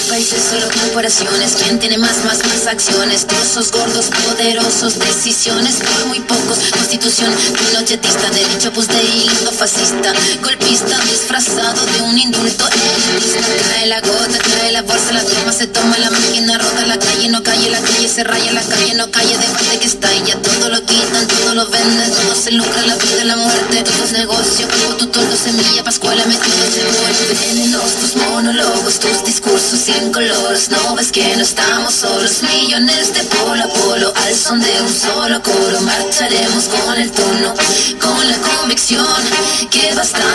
[0.08, 3.26] Países solo corporaciones, ¿quién tiene más, más, más acciones?
[3.26, 6.58] Trozos gordos, poderosos, decisiones por muy pocos.
[6.72, 12.64] Constitución pinochetista, derecho pues de hilo fascista, golpista disfrazado de un indulto.
[13.68, 17.28] Cae la gota, cae la bolsa, la toma, se toma la máquina, rota la calle,
[17.28, 20.36] no calle, la calle se raya la calle no calle de parte que está ya
[20.36, 24.12] todo lo quitan, todo lo venden, todo se lucra, la vida la muerte, todo es
[24.12, 27.48] negocio, pago tu todo semilla, pascuala metido se.
[27.48, 33.22] Venenos tus monólogos, tus discursos sin colores, no ves que no estamos solos, millones de
[33.24, 37.54] polo a polo, al son de un solo coro, marcharemos con el tono,
[38.00, 39.06] con la convicción
[39.70, 40.27] que basta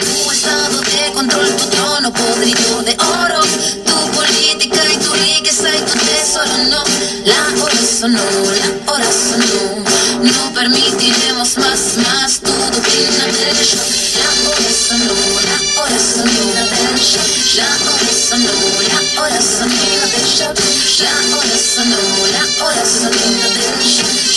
[0.00, 3.40] tu estado de control, tu trono podrido de oro,
[3.84, 6.84] tu política y tu riqueza y tu tesoro, no,
[7.24, 8.24] la hora sonó,
[8.60, 9.84] la hora sonó.
[10.22, 13.84] No permitiremos más, más tu doctrina del shock.
[14.16, 15.14] La hora sonó,
[15.48, 17.28] la hora sonó del shock.
[17.58, 18.52] La hora sonó,
[18.88, 20.56] la hora sonó del shock.
[21.00, 22.00] La hora sonó,
[22.32, 23.20] la hora sonó.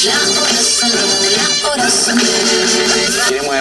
[0.04, 1.06] La hora sonó,
[1.38, 2.38] la hora sonó.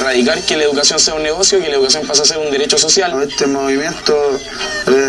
[0.09, 2.79] Erradicar que la educación sea un negocio, que la educación pase a ser un derecho
[2.79, 3.13] social.
[3.29, 4.41] Este movimiento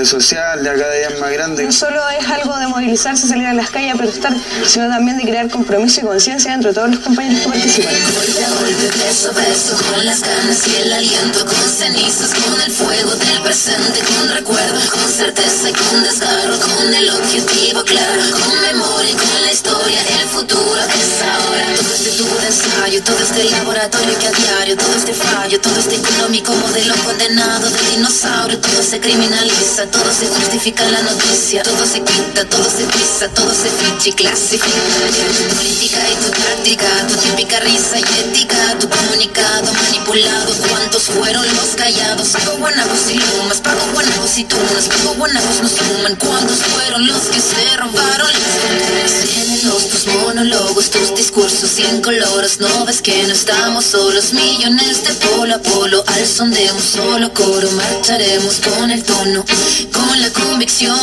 [0.03, 1.63] social de cada día es más grande.
[1.63, 4.35] No solo es algo de movilizarse, salir a las calles a protestar,
[4.67, 7.93] sino también de crear compromiso y conciencia entre todos los compañeros que participan.
[7.93, 12.62] Golpe a golpe, beso a beso, con las ganas y el aliento, con cenizas, con
[12.62, 18.21] el fuego del presente, con recuerdo, con certeza y con desgarro, con el objetivo claro,
[18.31, 21.65] con memoria y con la historia, el futuro es ahora.
[21.77, 25.78] Todo este tubo de ensayo, todo este laboratorio que a diario, todo este fallo, todo
[25.80, 31.86] este económico modelo condenado de dinosaurio, todo se criminaliza, todo se justifica la noticia, todo
[31.86, 34.67] se quita, todo se pisa, todo se ficha y clasifica.
[34.67, 41.45] Tu política y tu táctica, tu típica risa y ética, tu comunicado manipulado, ¿cuántos fueron
[41.56, 42.30] los callados?
[42.30, 47.21] Pago guanabos y lumas, pago guanabos y tunas, pago guanabos nos suman, ¿cuántos fueron los
[47.23, 53.86] que se robaron las los tus monólogos, tus discursos colores, no ves que no estamos
[53.86, 59.03] solos, millones de polo a polo, al son de un solo coro, marcharemos con el
[59.03, 59.43] tono,
[59.91, 60.97] con la convicción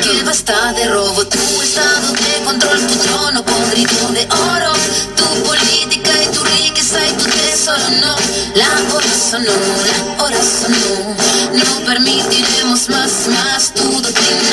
[0.00, 4.72] que basta de robo, tu estado de control, tu trono podrido de oro,
[5.16, 8.14] tu política y tu riqueza y tu tesoro, no,
[8.54, 11.16] la hora sonó, la hora sonó,
[11.54, 14.50] no permitiremos más, más tu doctrina,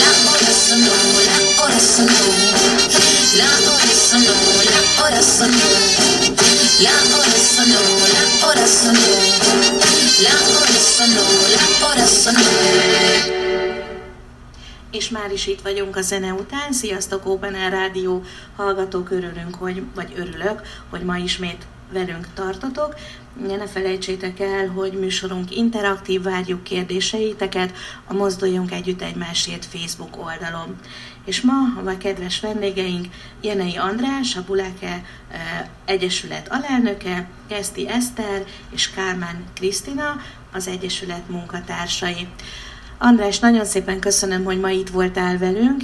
[0.00, 0.96] la hora sonó,
[1.28, 2.24] la hora sonó,
[3.36, 5.77] la hora sonó, la hora sonó,
[14.90, 16.72] És már is itt vagyunk a zene után.
[16.72, 18.24] Sziasztok, Open Air Rádió
[18.56, 22.94] hallgatók, örülünk, hogy, vagy örülök, hogy ma ismét velünk tartotok.
[23.46, 27.72] Ne felejtsétek el, hogy műsorunk interaktív, várjuk kérdéseiteket
[28.06, 30.76] a Mozduljunk Együtt Egymásért Facebook oldalon.
[31.24, 33.06] És ma a kedves vendégeink
[33.40, 35.04] Jenei András, a Buleke
[35.84, 40.16] Egyesület alelnöke, Keszti Eszter és Kálmán Krisztina,
[40.52, 42.28] az Egyesület munkatársai.
[42.98, 45.82] András, nagyon szépen köszönöm, hogy ma itt voltál velünk.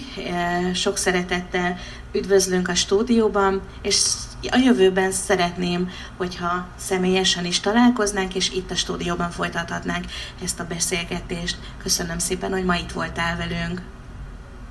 [0.75, 1.79] Sok szeretettel
[2.13, 4.03] üdvözlünk a stúdióban, és
[4.51, 10.05] a jövőben szeretném, hogyha személyesen is találkoznánk, és itt a stúdióban folytathatnánk
[10.43, 11.57] ezt a beszélgetést.
[11.83, 13.83] Köszönöm szépen, hogy ma itt voltál velünk.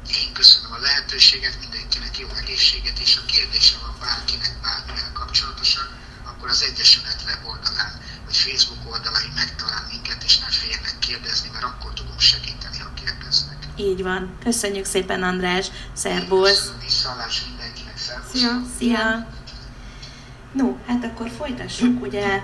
[0.07, 5.87] Én köszönöm a lehetőséget, mindenkinek jó egészséget, és a kérdése van bárkinek bármivel kapcsolatosan,
[6.23, 8.01] akkor az Egyesület weboldalán
[8.35, 13.57] Facebook oldalain megtalál minket, és ne féljenek kérdezni, mert akkor tudunk segíteni, ha kérdeznek.
[13.75, 14.37] Így van.
[14.43, 15.67] Köszönjük szépen, András.
[15.93, 16.71] Szervusz.
[16.83, 17.97] Visszalás mindenkinek.
[17.97, 18.31] Szervusz.
[18.33, 18.61] Szia.
[18.77, 19.27] Szia.
[20.53, 22.01] No, hát akkor folytassuk.
[22.01, 22.41] Ugye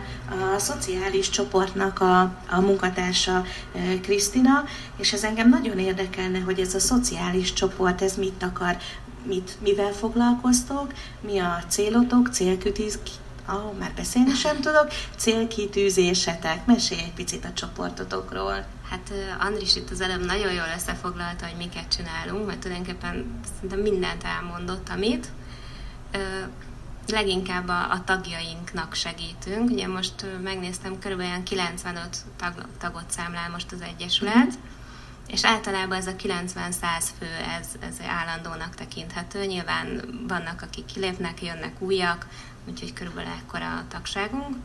[0.55, 3.45] a szociális csoportnak a, a munkatársa
[4.01, 4.63] Krisztina,
[4.97, 8.77] és ez engem nagyon érdekelne, hogy ez a szociális csoport, ez mit akar,
[9.23, 12.29] mit, mivel foglalkoztok, mi a célotok,
[13.49, 16.65] célkütiz, oh, már beszélni sem tudok, célkitűzésetek.
[16.65, 18.65] Mesélj egy picit a csoportotokról.
[18.89, 24.23] Hát Andris itt az előbb nagyon jól összefoglalta, hogy miket csinálunk, mert tulajdonképpen szerintem mindent
[24.23, 25.27] elmondott, amit
[27.07, 29.69] leginkább a, a tagjainknak segítünk.
[29.69, 34.53] Ugye most megnéztem, körülbelül 95 tag, tagot számlál most az Egyesület, uh-huh.
[35.31, 37.27] És általában ez a 90-100 fő,
[37.59, 39.45] ez, ez állandónak tekinthető.
[39.45, 42.27] Nyilván vannak, akik kilépnek, jönnek újak,
[42.67, 44.55] úgyhogy körülbelül ekkora a tagságunk.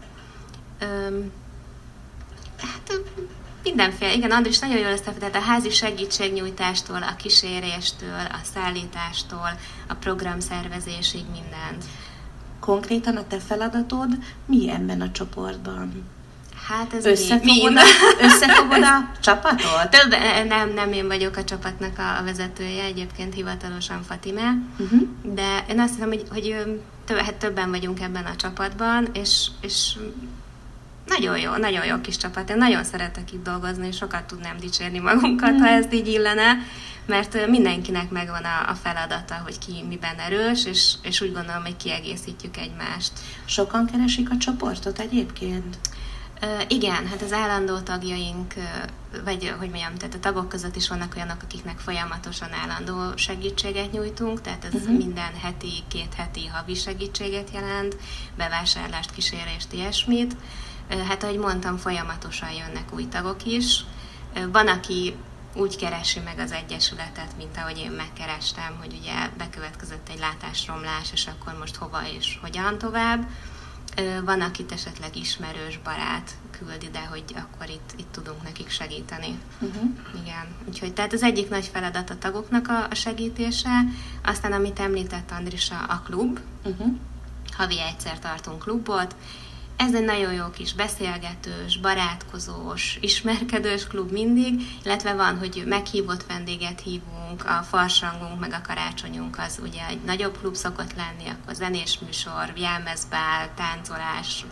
[0.79, 1.33] Öm,
[2.61, 3.01] hát
[3.63, 11.25] mindenféle, igen, Andris nagyon jól összefetett a házi segítségnyújtástól, a kíséréstől, a szállítástól, a programszervezésig
[11.33, 11.85] mindent.
[12.61, 16.05] Konkrétan a te feladatod mi ebben a csoportban?
[16.69, 17.83] Hát ez összefogod, mi, a,
[18.27, 19.91] összefogod a csapatot?
[19.91, 20.15] Több,
[20.49, 25.01] nem, nem én vagyok a csapatnak a, a vezetője, egyébként hivatalosan Fatime, uh-huh.
[25.23, 26.57] de én azt hiszem, hogy, hogy
[27.05, 29.97] több, hát többen vagyunk ebben a csapatban, és, és
[31.07, 32.51] nagyon jó, nagyon jó kis csapat.
[32.51, 35.59] Én nagyon szeretek itt dolgozni, és sokat tudnám dicsérni magunkat, mm.
[35.59, 36.59] ha ez így illene,
[37.07, 41.77] mert mindenkinek megvan a, a feladata, hogy ki miben erős, és, és úgy gondolom, hogy
[41.77, 43.13] kiegészítjük egymást.
[43.45, 45.79] Sokan keresik a csoportot egyébként?
[46.69, 48.55] Igen, hát az állandó tagjaink,
[49.25, 54.41] vagy hogy mondjam, tehát a tagok között is vannak olyanok, akiknek folyamatosan állandó segítséget nyújtunk,
[54.41, 54.97] tehát ez uh-huh.
[54.97, 57.97] minden heti, két heti havi segítséget jelent,
[58.37, 60.37] bevásárlást, kísérést, ilyesmit.
[61.09, 63.85] Hát ahogy mondtam, folyamatosan jönnek új tagok is.
[64.53, 65.15] Van, aki
[65.55, 71.27] úgy keresi meg az Egyesületet, mint ahogy én megkerestem, hogy ugye bekövetkezett egy látásromlás, és
[71.27, 73.27] akkor most hova és hogyan tovább
[74.25, 79.39] van, akit esetleg ismerős barát küld ide, hogy akkor itt, itt tudunk nekik segíteni.
[79.61, 79.91] Uh-huh.
[80.23, 80.47] Igen.
[80.69, 83.85] Úgyhogy tehát az egyik nagy feladat a tagoknak a, a segítése,
[84.25, 86.39] aztán amit említett Andrisa, a klub.
[86.65, 86.97] Uh-huh.
[87.53, 89.17] Havi egyszer tartunk klubot,
[89.77, 96.81] ez egy nagyon jó kis beszélgetős, barátkozós, ismerkedős klub mindig, illetve van, hogy meghívott vendéget
[96.81, 101.99] hívunk, a farsangunk, meg a karácsonyunk az ugye egy nagyobb klub szokott lenni, akkor zenés
[101.99, 104.45] műsor, jelmezbál, táncolás,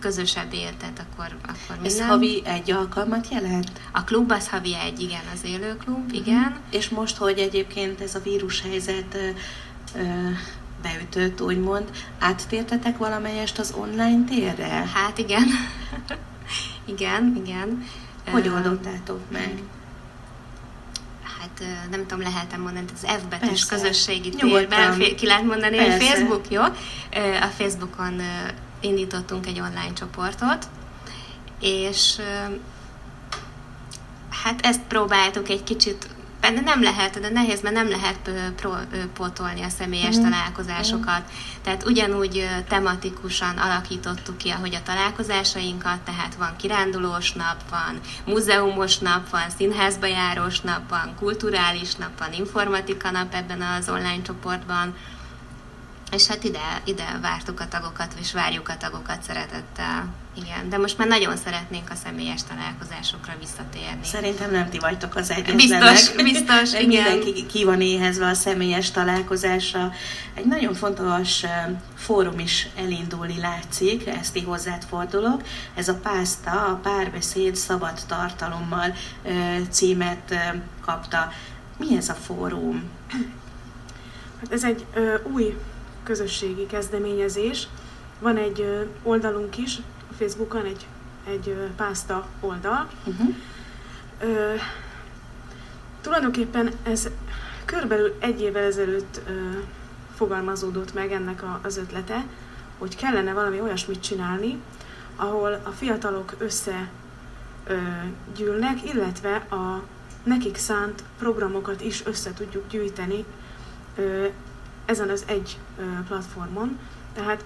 [0.00, 2.00] közösebb életet, akkor, akkor minden.
[2.00, 3.70] Ez havi egy alkalmat jelent?
[3.92, 6.52] A klub az havi egy, igen, az élő klub, igen.
[6.58, 6.70] Mm.
[6.70, 9.16] És most, hogy egyébként ez a vírushelyzet
[10.86, 11.90] beütött, úgymond.
[12.18, 14.90] Áttértetek valamelyest az online térre?
[14.94, 15.44] Hát igen.
[16.94, 17.84] igen, igen.
[18.30, 19.62] Hogy oldottátok meg?
[21.22, 25.92] Hát nem tudom, lehetem mondani, az F betűs közösségi térben, ki lehet mondani, Persze.
[25.92, 26.62] hogy Facebook, jó?
[27.40, 28.20] A Facebookon
[28.80, 30.68] indítottunk egy online csoportot,
[31.60, 32.20] és
[34.44, 36.08] hát ezt próbáltuk egy kicsit
[36.54, 38.72] de nem lehet, de nehéz, mert nem lehet pro,
[39.14, 40.22] pótolni a személyes mm.
[40.22, 41.22] találkozásokat.
[41.62, 49.30] Tehát ugyanúgy tematikusan alakítottuk ki, ahogy a találkozásainkat, tehát van kirándulós nap, van múzeumos nap,
[49.30, 54.94] van színházba járós nap, van kulturális nap, van informatika nap ebben az online csoportban.
[56.12, 60.25] És hát ide, ide vártuk a tagokat, és várjuk a tagokat szeretettel.
[60.38, 64.04] Igen, de most már nagyon szeretnénk a személyes találkozásokra visszatérni.
[64.04, 65.56] Szerintem nem ti vagytok az egyetlenek.
[65.56, 66.86] Biztos, biztos, igen.
[66.86, 69.92] Mindenki ki van éhezve a személyes találkozásra.
[70.34, 71.42] Egy nagyon fontos
[71.94, 75.42] fórum is elindulni látszik, ezt így hozzád fordulok.
[75.74, 78.94] Ez a Pászta, a párbeszéd szabad tartalommal
[79.70, 80.34] címet
[80.84, 81.32] kapta.
[81.78, 82.90] Mi ez a fórum?
[84.40, 85.56] Hát ez egy ö, új
[86.02, 87.68] közösségi kezdeményezés.
[88.20, 89.78] Van egy ö, oldalunk is,
[90.18, 90.86] Facebookon egy,
[91.26, 92.88] egy pászta oldal.
[93.04, 93.34] Uh-huh.
[94.20, 94.54] Ö,
[96.00, 97.08] tulajdonképpen ez
[97.64, 99.32] körülbelül egy évvel ezelőtt ö,
[100.14, 102.24] fogalmazódott meg ennek a, az ötlete,
[102.78, 104.58] hogy kellene valami olyasmit csinálni,
[105.16, 106.88] ahol a fiatalok össze
[107.66, 107.76] ö,
[108.36, 109.82] gyűlnek, illetve a
[110.22, 113.24] nekik szánt programokat is össze tudjuk gyűjteni
[113.96, 114.26] ö,
[114.84, 116.78] ezen az egy ö, platformon.
[117.14, 117.44] Tehát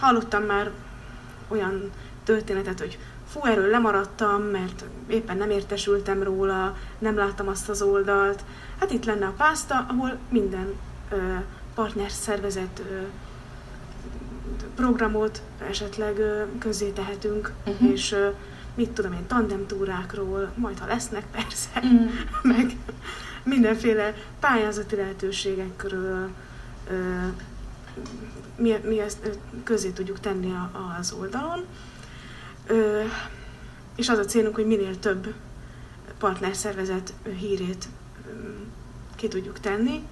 [0.00, 0.70] hallottam már
[1.48, 1.90] olyan
[2.24, 8.44] történetet, hogy fú, erről lemaradtam, mert éppen nem értesültem róla, nem láttam azt az oldalt.
[8.80, 10.74] Hát itt lenne a pászta, ahol minden
[11.10, 11.16] ö,
[11.74, 13.00] partner szervezet ö,
[14.74, 17.90] programot esetleg ö, közzé tehetünk, uh-huh.
[17.90, 18.28] és ö,
[18.74, 22.10] mit tudom én, tandemtúrákról, majd ha lesznek persze, uh-huh.
[22.56, 22.76] meg
[23.42, 26.28] mindenféle pályázati lehetőségekről,
[26.90, 26.94] ö,
[28.56, 31.64] mi, mi ezt közé tudjuk tenni a, az oldalon.
[32.66, 33.02] Ö,
[33.96, 35.34] és az a célunk, hogy minél több
[36.18, 37.88] partnerszervezet hírét
[39.16, 40.02] ki tudjuk tenni.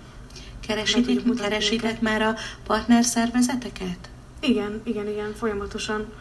[0.60, 2.34] Keresitek, tudjuk keresitek már a
[2.66, 4.08] partnerszervezeteket?
[4.40, 6.12] Igen, igen, igen, folyamatosan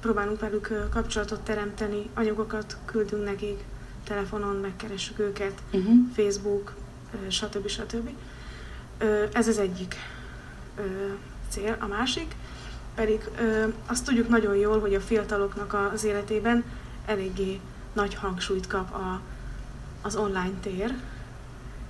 [0.00, 3.64] próbálunk velük kapcsolatot teremteni, anyagokat küldünk nekik,
[4.04, 5.94] telefonon megkeressük őket, uh-huh.
[6.14, 6.74] Facebook,
[7.28, 7.68] stb.
[7.68, 8.08] stb.
[9.32, 9.96] Ez az egyik
[11.48, 12.34] cél, a másik
[12.94, 16.64] pedig ö, azt tudjuk nagyon jól, hogy a fiataloknak az életében
[17.06, 17.60] eléggé
[17.92, 19.20] nagy hangsúlyt kap a,
[20.02, 20.94] az online tér,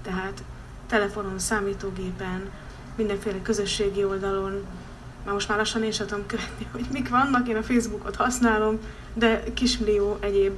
[0.03, 0.43] tehát
[0.87, 2.51] telefonon, számítógépen,
[2.97, 4.65] mindenféle közösségi oldalon,
[5.25, 8.79] már most már lassan én sem tudom követni, hogy mik vannak, én a Facebookot használom,
[9.15, 10.53] de kismillió egyéb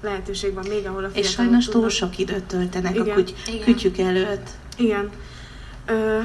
[0.00, 3.10] lehetőség van még, ahol a fiatalok És sajnos túl sok időt töltenek Igen.
[3.10, 4.48] a kuty- kütyük előtt.
[4.76, 5.10] Igen.
[5.86, 6.20] Ö,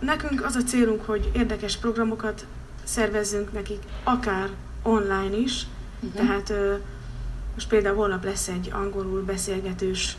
[0.00, 2.46] Nekünk az a célunk, hogy érdekes programokat
[2.84, 4.48] szervezzünk nekik, akár
[4.82, 5.66] online is,
[6.00, 6.20] uh-huh.
[6.20, 6.74] tehát ö,
[7.54, 10.16] most például holnap lesz egy angolul beszélgetős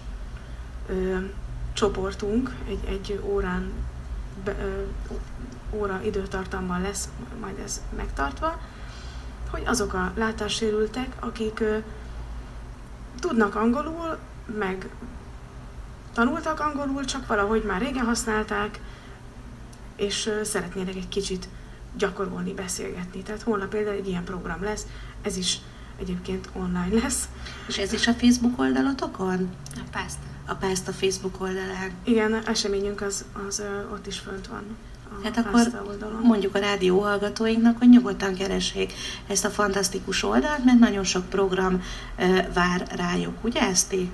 [0.89, 1.17] ö,
[1.73, 3.71] csoportunk, egy, egy órán,
[4.43, 4.83] be, ö,
[5.77, 7.09] óra időtartammal lesz
[7.39, 8.59] majd ez megtartva,
[9.49, 11.77] hogy azok a látássérültek, akik ö,
[13.19, 14.17] tudnak angolul,
[14.57, 14.89] meg
[16.13, 18.79] tanultak angolul, csak valahogy már régen használták,
[20.01, 21.47] és szeretnének egy kicsit
[21.97, 23.21] gyakorolni, beszélgetni.
[23.21, 24.85] Tehát holnap például egy ilyen program lesz,
[25.21, 25.59] ez is
[25.99, 27.29] egyébként online lesz.
[27.67, 29.49] És ez is a Facebook oldalatokon?
[29.75, 30.21] A Pászta.
[30.45, 31.91] A Pászta Facebook oldalán.
[32.03, 34.63] Igen, eseményünk az, az ott is fönt van.
[35.23, 36.21] Hát akkor oldalon.
[36.21, 38.93] mondjuk a rádió hallgatóinknak, hogy nyugodtan keressék
[39.27, 41.81] ezt a fantasztikus oldalt, mert nagyon sok program
[42.53, 44.11] vár rájuk, ugye Eszti?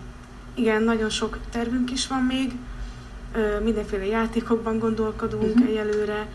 [0.54, 2.54] Igen, nagyon sok tervünk is van még,
[3.64, 5.68] mindenféle játékokban gondolkodunk uh-huh.
[5.68, 6.28] egyelőre,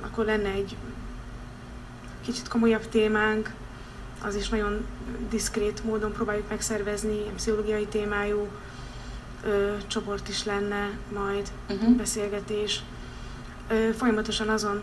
[0.00, 0.76] akkor lenne egy
[2.20, 3.50] kicsit komolyabb témánk,
[4.24, 4.86] az is nagyon
[5.30, 8.48] diszkrét módon próbáljuk megszervezni, pszichológiai témájú
[9.44, 11.96] ö, csoport is lenne majd, uh-huh.
[11.96, 12.82] beszélgetés.
[13.68, 14.82] Ö, folyamatosan azon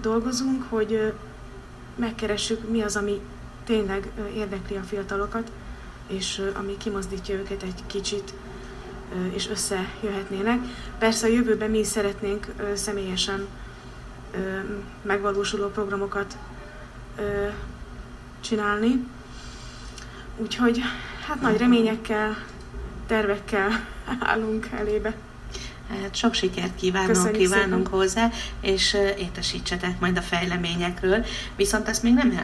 [0.00, 1.08] dolgozunk, hogy ö,
[1.96, 3.20] megkeressük, mi az, ami
[3.64, 5.52] tényleg ö, érdekli a fiatalokat,
[6.06, 8.34] és ö, ami kimozdítja őket egy kicsit
[9.34, 10.58] és összejöhetnének.
[10.98, 13.46] Persze a jövőben mi is szeretnénk személyesen
[15.02, 16.36] megvalósuló programokat
[18.40, 19.06] csinálni.
[20.36, 20.80] Úgyhogy
[21.26, 22.36] hát nagy reményekkel,
[23.06, 23.70] tervekkel
[24.30, 25.14] állunk elébe.
[26.00, 27.98] Hát sok sikert kívánunk, Köszönjük kívánunk szépen.
[27.98, 28.30] hozzá,
[28.60, 31.24] és értesítsetek majd a fejleményekről.
[31.56, 32.40] Viszont azt még nem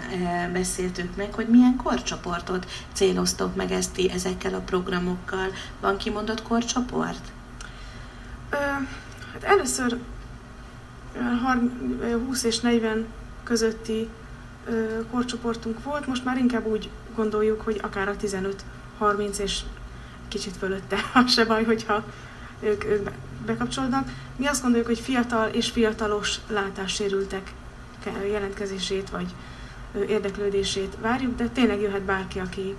[0.52, 5.52] beszéltük meg, hogy milyen korcsoportot céloztok meg ezt ezekkel a programokkal.
[5.80, 7.32] Van kimondott korcsoport?
[8.50, 8.56] Ö,
[9.32, 9.98] hát először
[12.26, 13.06] 20 és 40
[13.44, 14.08] közötti
[15.10, 18.16] korcsoportunk volt, most már inkább úgy gondoljuk, hogy akár a
[19.00, 19.60] 15-30 és
[20.28, 22.04] kicsit fölötte, az se baj, hogyha
[22.60, 23.08] ők, ők
[23.46, 24.08] bekapcsolódnak.
[24.36, 27.52] Mi azt gondoljuk, hogy fiatal és fiatalos látássérültek
[28.30, 29.34] jelentkezését vagy
[30.08, 32.74] érdeklődését várjuk, de tényleg jöhet bárki, aki,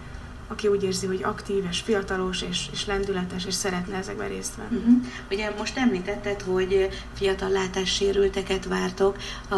[0.48, 4.82] aki úgy érzi, hogy aktív és fiatalos és, és lendületes, és szeretne ezekben részt venni.
[4.82, 5.06] Uh-huh.
[5.32, 9.18] Ugye most említetted, hogy fiatal látássérülteket vártok.
[9.50, 9.56] A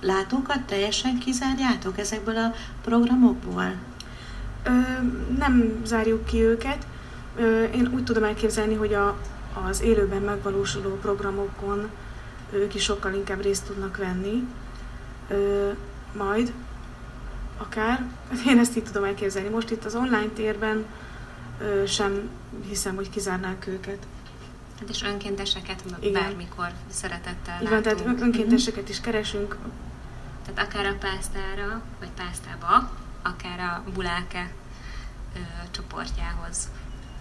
[0.00, 3.74] látókat teljesen kizárjátok ezekből a programokból?
[4.64, 4.70] Ö,
[5.38, 6.86] nem zárjuk ki őket.
[7.36, 9.18] Ö, én úgy tudom elképzelni, hogy a,
[9.54, 11.90] az élőben megvalósuló programokon
[12.52, 14.48] ők is sokkal inkább részt tudnak venni.
[15.28, 15.70] Ö,
[16.16, 16.52] majd
[17.58, 18.04] akár.
[18.46, 19.48] Én ezt így tudom elképzelni.
[19.48, 20.84] Most itt az online térben
[21.60, 22.30] ö, sem
[22.68, 24.06] hiszem, hogy kizárnánk őket.
[24.80, 26.22] Hát és önkénteseket Igen.
[26.22, 27.96] bármikor szeretettel Igen, látunk.
[28.02, 29.56] tehát önkénteseket is keresünk.
[30.44, 32.90] Tehát akár a pásztára, vagy pásztába,
[33.22, 34.50] akár a buláke
[35.34, 35.38] ö,
[35.70, 36.68] csoportjához.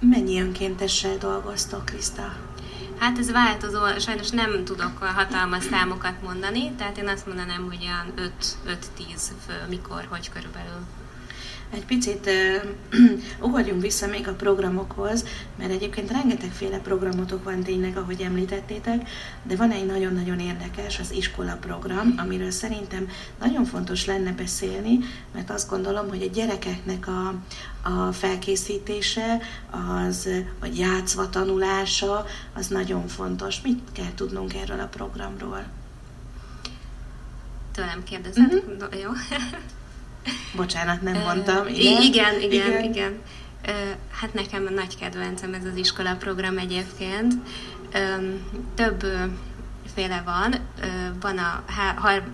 [0.10, 2.36] Mennyi önkéntessel dolgoztok, Kriszta?
[2.98, 8.32] Hát ez változó, sajnos nem tudok hatalmas számokat mondani, tehát én azt mondanám, hogy olyan
[8.68, 10.86] 5-10 fő, mikor, hogy körülbelül.
[11.74, 12.30] Egy picit
[13.46, 15.26] ugorjunk vissza még a programokhoz,
[15.58, 19.10] mert egyébként rengetegféle programotok van tényleg, ahogy említettétek,
[19.44, 23.10] de van egy nagyon-nagyon érdekes, az iskola program, amiről szerintem
[23.40, 25.00] nagyon fontos lenne beszélni,
[25.34, 27.36] mert azt gondolom, hogy a gyerekeknek a,
[27.90, 29.42] a felkészítése,
[30.06, 33.62] az, vagy játszva tanulása, az nagyon fontos.
[33.62, 35.64] Mit kell tudnunk erről a programról?
[37.72, 38.54] Tőlem kérdezed?
[38.54, 39.00] Mm-hmm.
[39.02, 39.10] Jó.
[40.56, 41.68] Bocsánat, nem mondtam.
[41.68, 42.52] Igen, igen, igen.
[42.52, 42.84] igen.
[42.84, 43.22] igen.
[44.12, 47.34] Hát nekem nagy kedvencem ez az iskola program egyébként.
[48.76, 49.06] Több
[49.94, 50.56] féle van.
[51.22, 51.64] Van a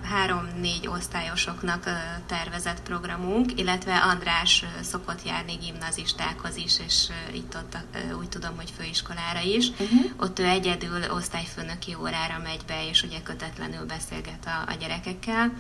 [0.03, 1.83] három-négy osztályosoknak
[2.25, 7.77] tervezett programunk, illetve András szokott járni gimnazistákhoz is, és itt ott
[8.19, 9.69] úgy tudom, hogy főiskolára is.
[9.69, 10.11] Uh-huh.
[10.17, 15.51] Ott ő egyedül osztályfőnöki órára megy be, és ugye kötetlenül beszélget a, a gyerekekkel.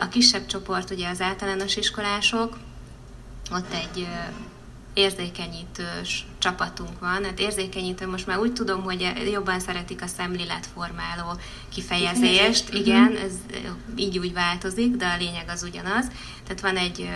[0.00, 2.58] A kisebb csoport ugye az általános iskolások,
[3.52, 4.08] ott egy
[4.94, 7.24] érzékenyítős csapatunk van.
[7.24, 12.72] Hát érzékenyítő most már úgy tudom, hogy jobban szeretik a szemléletformáló kifejezést.
[12.72, 13.32] Igen, ez
[13.96, 16.06] így úgy változik, de a lényeg az ugyanaz.
[16.44, 17.08] Tehát van egy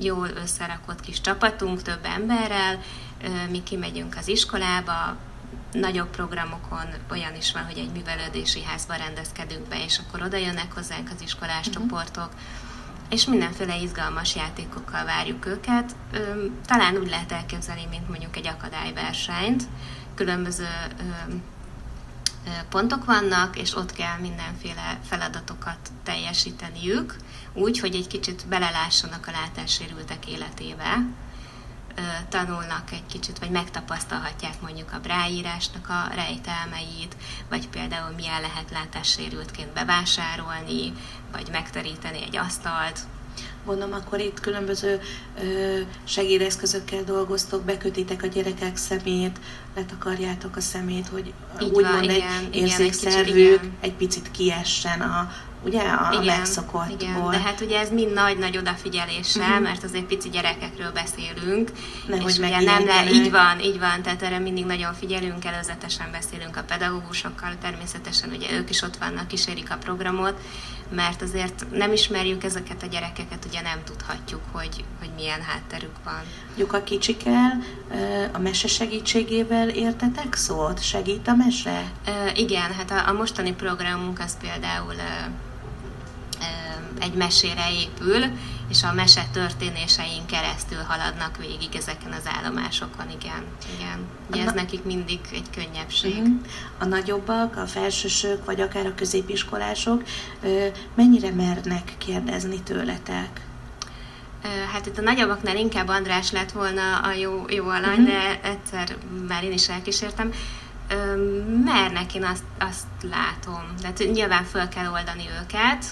[0.00, 2.80] jól összerakott kis csapatunk több emberrel,
[3.50, 5.16] mi kimegyünk az iskolába,
[5.72, 10.72] nagyobb programokon olyan is van, hogy egy művelődési házba rendezkedünk be, és akkor oda jönnek
[10.72, 11.82] hozzánk az iskolás uh-huh.
[11.82, 12.30] csoportok,
[13.08, 15.94] és mindenféle izgalmas játékokkal várjuk őket.
[16.66, 19.62] Talán úgy lehet elképzelni, mint mondjuk egy akadályversenyt.
[20.14, 20.68] Különböző
[22.68, 27.16] pontok vannak, és ott kell mindenféle feladatokat teljesíteniük,
[27.52, 31.06] úgy, hogy egy kicsit belelássanak a látássérültek életébe
[32.28, 37.16] tanulnak egy kicsit, vagy megtapasztalhatják mondjuk a bráírásnak a rejtelmeit,
[37.48, 40.92] vagy például milyen lehet látássérültként bevásárolni,
[41.32, 43.00] vagy megteríteni egy asztalt,
[43.64, 45.00] Mondom, akkor itt különböző
[45.42, 49.38] ö, segédeszközökkel dolgoztok, bekötitek a gyerekek szemét,
[49.74, 55.32] letakarjátok a szemét, hogy úgymond egy érzékszervük egy, egy picit kiessen a,
[55.64, 56.96] ugye, a igen, megszokottból.
[57.00, 59.62] Igen, de hát ugye ez mind nagy-nagy odafigyeléssel, uh-huh.
[59.62, 61.70] mert azért pici gyerekekről beszélünk.
[62.06, 66.10] Nehogy és ugye nem le, így van, így van, tehát erre mindig nagyon figyelünk, előzetesen
[66.12, 70.40] beszélünk a pedagógusokkal, természetesen ugye ők is ott vannak, kísérik a programot,
[70.94, 76.22] mert azért nem ismerjük ezeket a gyerekeket, ugye nem tudhatjuk, hogy, hogy milyen hátterük van.
[76.46, 77.62] Mondjuk a kicsikkel
[78.32, 80.82] a mese segítségével értetek szót?
[80.82, 81.92] Segít a mese?
[82.34, 84.94] Igen, hát a, a mostani programunk az például
[87.00, 88.24] egy mesére épül,
[88.68, 93.44] és a mese történésein keresztül haladnak végig ezeken az állomásokon, igen.
[93.76, 93.98] igen.
[94.30, 96.18] Ugye ez nekik mindig egy könnyebbség.
[96.18, 96.40] Uh-huh.
[96.78, 100.02] A nagyobbak, a felsősök, vagy akár a középiskolások
[100.94, 103.40] mennyire mernek kérdezni tőletek?
[104.72, 108.06] Hát itt a nagyobbaknál inkább András lett volna a jó, jó alany, uh-huh.
[108.06, 108.96] de egyszer
[109.28, 110.32] már én is elkísértem.
[111.64, 113.62] Mernek, én azt, azt látom.
[113.80, 115.84] De nyilván föl kell oldani őket,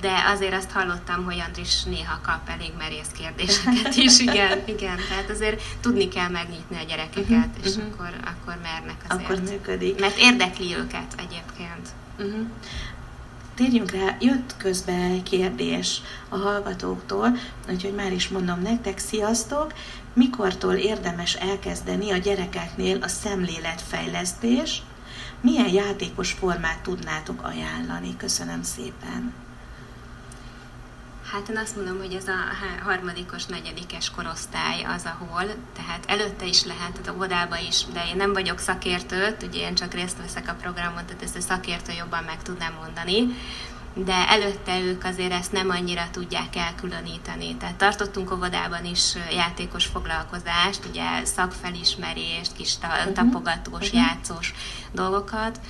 [0.00, 5.30] de azért azt hallottam, hogy Andris néha kap elég merész kérdéseket is, igen, igen, tehát
[5.30, 7.92] azért tudni kell megnyitni a gyerekeket, uh-huh, és uh-huh.
[7.92, 9.30] Akkor, akkor mernek azért.
[9.30, 10.00] Akkor működik.
[10.00, 11.88] Mert érdekli őket egyébként.
[12.18, 12.46] Uh-huh.
[13.54, 17.36] Térjünk rá, jött közben egy kérdés a hallgatóktól,
[17.70, 19.72] úgyhogy már is mondom nektek, sziasztok!
[20.12, 24.82] Mikortól érdemes elkezdeni a gyerekeknél a szemléletfejlesztés?
[25.40, 28.16] Milyen játékos formát tudnátok ajánlani?
[28.16, 29.43] Köszönöm szépen!
[31.34, 32.36] Hát én azt mondom, hogy ez a
[32.84, 35.44] harmadikos, negyedikes korosztály az, ahol,
[35.76, 39.74] tehát előtte is lehet, tehát a vodába is, de én nem vagyok szakértő, ugye én
[39.74, 43.26] csak részt veszek a programon, tehát ezt a szakértő jobban meg tudnám mondani,
[43.94, 47.56] de előtte ők azért ezt nem annyira tudják elkülöníteni.
[47.56, 53.12] Tehát tartottunk óvodában is játékos foglalkozást, ugye szakfelismerést, kis mhm.
[53.12, 54.00] tapogatós, uh-huh.
[54.00, 54.54] játszós
[54.92, 55.60] dolgokat.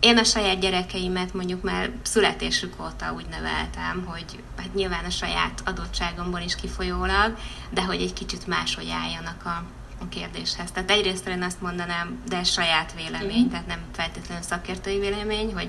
[0.00, 4.24] Én a saját gyerekeimet mondjuk már születésük óta úgy neveltem, hogy
[4.56, 7.36] hát nyilván a saját adottságomból is kifolyólag,
[7.70, 9.64] de hogy egy kicsit máshogy álljanak a,
[10.00, 10.70] a kérdéshez.
[10.70, 13.50] Tehát egyrészt én azt mondanám, de saját vélemény, uh-huh.
[13.50, 15.68] tehát nem feltétlenül szakértői vélemény, hogy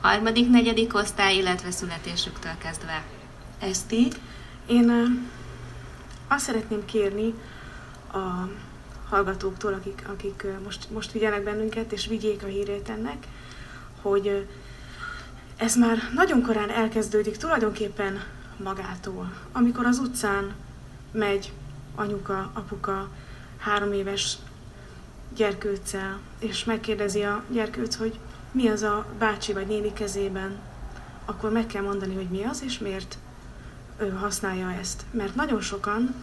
[0.00, 3.02] harmadik, negyedik osztály, illetve születésüktől kezdve.
[3.58, 4.08] Eszti?
[4.66, 5.06] Én uh,
[6.28, 7.34] azt szeretném kérni
[8.12, 8.48] a
[9.08, 13.26] hallgatóktól, akik, akik most, most figyelnek bennünket, és vigyék a hírét ennek,
[14.02, 14.46] hogy
[15.56, 18.22] ez már nagyon korán elkezdődik tulajdonképpen
[18.56, 19.32] magától.
[19.52, 20.54] Amikor az utcán
[21.12, 21.52] megy
[21.94, 23.08] anyuka, apuka,
[23.58, 24.36] három éves
[25.36, 28.18] gyerkőccel, és megkérdezi a gyerkőc, hogy
[28.52, 30.58] mi az a bácsi vagy néni kezében,
[31.24, 33.18] akkor meg kell mondani, hogy mi az, és miért
[33.98, 35.04] ő használja ezt.
[35.10, 36.14] Mert nagyon sokan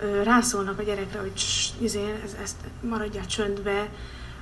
[0.00, 1.32] ö, rászólnak a gyerekre, hogy
[1.78, 3.88] izé, ez, ezt maradjál csöndbe,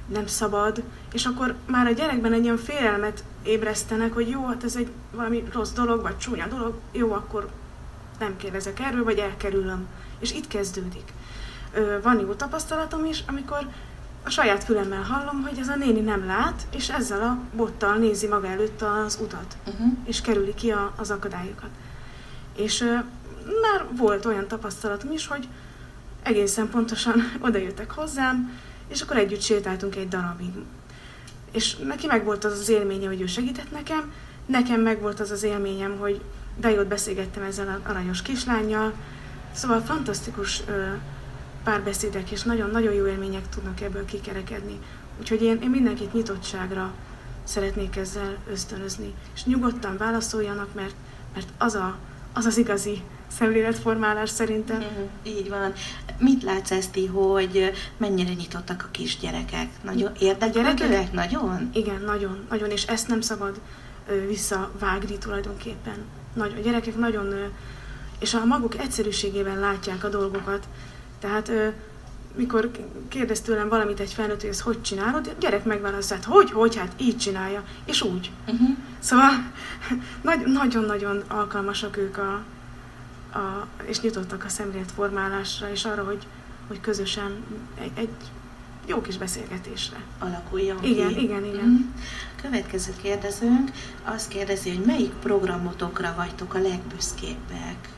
[0.06, 0.82] nem szabad,
[1.12, 5.44] és akkor már a gyerekben egy ilyen félelmet ébresztenek, hogy jó, hát ez egy valami
[5.52, 7.48] rossz dolog, vagy csúnya dolog, jó, akkor
[8.18, 9.86] nem kérdezek erről, vagy elkerülöm.
[10.18, 11.12] És itt kezdődik.
[12.02, 13.68] Van jó tapasztalatom is, amikor
[14.24, 18.26] a saját fülemmel hallom, hogy ez a néni nem lát, és ezzel a bottal nézi
[18.26, 19.92] maga előtt az utat, uh-huh.
[20.04, 21.70] és kerüli ki a, az akadályokat.
[22.56, 22.88] És uh,
[23.62, 25.48] már volt olyan tapasztalatom is, hogy
[26.22, 27.14] egészen pontosan
[27.46, 30.52] odajöttek hozzám, és akkor együtt sétáltunk egy darabig.
[31.52, 34.12] És neki meg volt az az élménye, hogy ő segített nekem,
[34.46, 36.20] nekem meg volt az az élményem, hogy
[36.56, 38.92] de jót beszélgettem ezzel az aranyos kislányjal,
[39.52, 40.62] szóval fantasztikus
[41.64, 44.78] párbeszédek és nagyon-nagyon jó élmények tudnak ebből kikerekedni.
[45.20, 46.92] Úgyhogy én, én mindenkit nyitottságra
[47.44, 49.14] szeretnék ezzel ösztönözni.
[49.34, 50.94] És nyugodtan válaszoljanak, mert,
[51.34, 51.96] mert az, a,
[52.32, 53.02] az az igazi
[53.38, 54.78] szemléletformálás szerintem.
[54.78, 55.72] Mm, így van.
[56.18, 59.68] Mit látsz Eszti, hogy mennyire nyitottak a kisgyerekek?
[59.82, 61.12] Nagyon érdeklődőek?
[61.12, 61.70] Nagyon?
[61.72, 63.60] Igen, nagyon, nagyon, és ezt nem szabad
[64.08, 66.04] ö, visszavágni tulajdonképpen.
[66.32, 67.44] Nagy, a gyerekek nagyon, ö,
[68.18, 70.68] és a maguk egyszerűségében látják a dolgokat,
[71.20, 71.50] tehát
[72.36, 72.70] mikor
[73.08, 76.76] kérdez tőlem valamit egy felnőtt, hogy ezt hogy csinálod, a gyerek megválaszol, hát hogy, hogy,
[76.76, 78.30] hát így csinálja, és úgy.
[78.46, 78.76] Uh-huh.
[78.98, 79.30] Szóval
[80.62, 82.42] nagyon-nagyon alkalmasak ők a,
[83.34, 86.26] a, és nyitottak a szemléletformálásra, és arra, hogy,
[86.68, 87.44] hogy közösen
[87.80, 88.08] egy, egy
[88.86, 89.96] jó kis beszélgetésre.
[90.18, 91.22] Alakuljon Igen, ki.
[91.22, 91.54] igen, igen.
[91.54, 91.80] Uh-huh.
[92.42, 93.70] Következő kérdezőnk
[94.04, 97.88] azt kérdezi, hogy melyik programotokra vagytok a legbüszkébbek?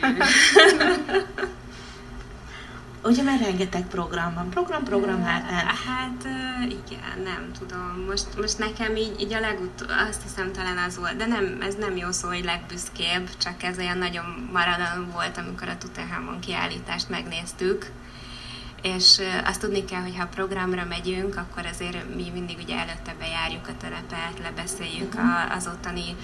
[3.04, 4.48] Ugye már rengeteg program van.
[4.48, 5.50] Program, program, hát
[5.86, 6.28] Hát
[6.68, 8.04] igen, nem tudom.
[8.08, 11.74] Most, most nekem így, így a legut, azt hiszem talán az volt, de nem, ez
[11.74, 17.08] nem jó szó, hogy legbüszkébb, csak ez olyan nagyon maradalom volt, amikor a Tutanhamon kiállítást
[17.08, 17.90] megnéztük.
[18.82, 23.68] És azt tudni kell, hogy ha programra megyünk, akkor azért mi mindig ugye előtte bejárjuk
[23.68, 25.56] a telepet, lebeszéljük uh-huh.
[25.56, 26.16] az ottani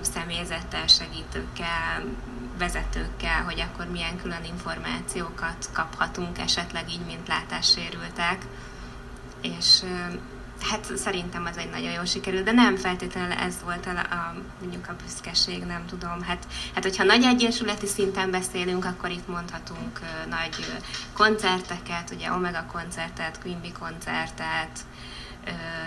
[0.00, 2.04] személyzettel, segítőkkel,
[2.58, 8.38] vezetőkkel, hogy akkor milyen külön információkat kaphatunk esetleg így, mint látássérültek.
[9.42, 9.82] És
[10.60, 14.88] hát szerintem az egy nagyon jó sikerült, de nem feltétlenül ez volt a, a mondjuk
[14.88, 16.22] a büszkeség, nem tudom.
[16.22, 20.66] Hát, hát hogyha nagy egyesületi szinten beszélünk, akkor itt mondhatunk nagy uh,
[21.12, 24.80] koncerteket, ugye Omega koncertet, Quimby koncertet,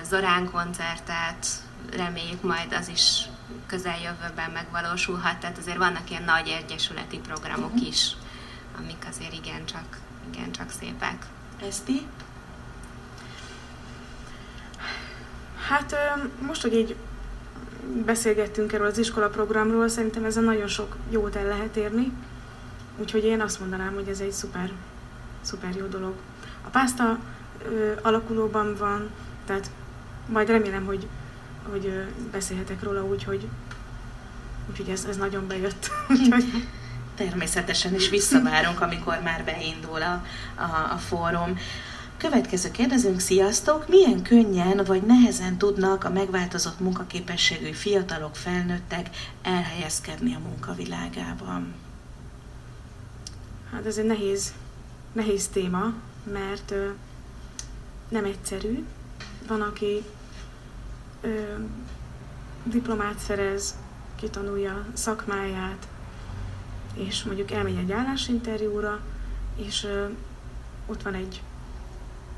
[0.03, 1.47] Zorán koncertet,
[1.91, 3.29] reméljük majd az is
[3.65, 7.87] közeljövőben megvalósulhat, tehát azért vannak ilyen nagy egyesületi programok uh-huh.
[7.87, 8.15] is,
[8.77, 9.97] amik azért igencsak,
[10.31, 11.25] igencsak szépek.
[11.67, 12.07] Eszti?
[15.67, 15.95] Hát
[16.47, 16.95] most, hogy így
[18.05, 22.11] beszélgettünk erről az iskolaprogramról, szerintem ezen nagyon sok jót el lehet érni,
[22.97, 24.71] úgyhogy én azt mondanám, hogy ez egy szuper,
[25.41, 26.13] szuper jó dolog.
[26.65, 27.19] A pászta
[27.65, 29.09] ö, alakulóban van,
[29.45, 29.71] tehát
[30.27, 31.07] majd remélem, hogy
[31.71, 33.47] hogy beszélhetek róla úgy, hogy
[34.69, 35.89] úgyhogy ez, ez nagyon bejött.
[37.15, 40.23] Természetesen is visszavárunk, amikor már beindul a,
[40.55, 41.57] a, a fórum.
[42.17, 43.87] Következő kérdezünk, sziasztok!
[43.87, 49.09] Milyen könnyen vagy nehezen tudnak a megváltozott munkaképességű fiatalok, felnőttek
[49.41, 51.73] elhelyezkedni a munkavilágában?
[53.71, 54.53] Hát ez egy nehéz,
[55.11, 55.93] nehéz téma,
[56.31, 56.87] mert ö,
[58.09, 58.85] nem egyszerű.
[59.47, 60.03] Van, aki
[61.21, 61.39] ö,
[62.63, 63.75] diplomát szerez,
[64.15, 65.87] kitanulja szakmáját,
[66.93, 68.99] és mondjuk elmegy egy állásinterjúra,
[69.55, 70.05] és ö,
[70.85, 71.41] ott van egy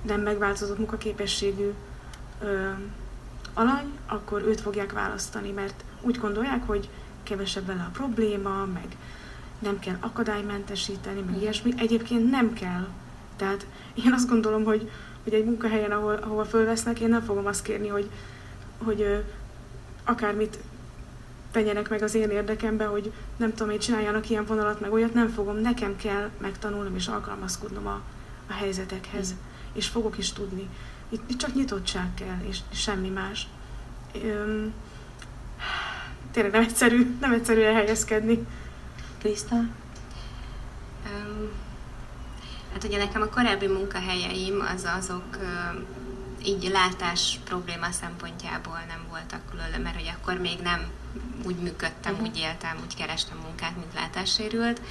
[0.02, 1.74] nem megváltozott munkaképességű
[2.42, 2.70] ö,
[3.54, 6.90] alany, akkor őt fogják választani, mert úgy gondolják, hogy
[7.24, 8.98] kevesebb vele a probléma, meg
[9.60, 11.74] nem kell akadálymentesíteni, meg ilyesmi.
[11.78, 12.88] Egyébként nem kell.
[13.36, 14.90] Tehát én azt gondolom, hogy,
[15.24, 18.10] hogy egy munkahelyen, ahol, ahol fölvesznek, én nem fogom azt kérni, hogy,
[18.84, 19.18] hogy ö,
[20.04, 20.58] akármit
[21.52, 25.30] tegyenek meg az én érdekembe, hogy nem tudom, hogy csináljanak ilyen vonalat, meg olyat, nem
[25.30, 28.02] fogom, nekem kell megtanulnom és alkalmazkodnom a,
[28.48, 29.38] a helyzetekhez, mm.
[29.74, 30.70] és fogok is tudni.
[31.10, 33.48] Itt, itt csak nyitottság kell, és semmi más.
[34.24, 34.74] Öm,
[36.32, 38.46] tényleg nem egyszerű, nem egyszerű elhelyezkedni.
[39.18, 39.56] Kriszta?
[39.56, 41.50] Um,
[42.74, 45.38] hát ugye nekem a korábbi munkahelyeim az azok
[46.46, 50.90] így látás probléma szempontjából nem voltak külön, mert hogy akkor még nem
[51.44, 52.28] úgy működtem, uh-huh.
[52.28, 54.82] úgy éltem, úgy kerestem munkát, mint látássérült.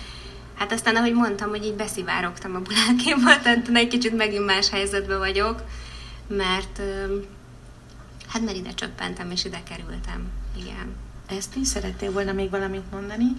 [0.55, 5.19] Hát aztán, ahogy mondtam, hogy így beszivárogtam a bulákéból, tehát egy kicsit megint más helyzetben
[5.19, 5.63] vagyok,
[6.27, 6.81] mert
[8.29, 10.29] hát mert ide csöppentem, és ide kerültem.
[10.57, 10.97] Igen.
[11.27, 13.37] Ezt így szerettél volna még valamit mondani?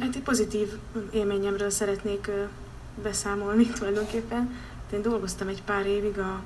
[0.00, 0.68] Egy pozitív
[1.12, 2.30] élményemről szeretnék
[3.02, 4.54] beszámolni tulajdonképpen.
[4.92, 6.42] Én dolgoztam egy pár évig a,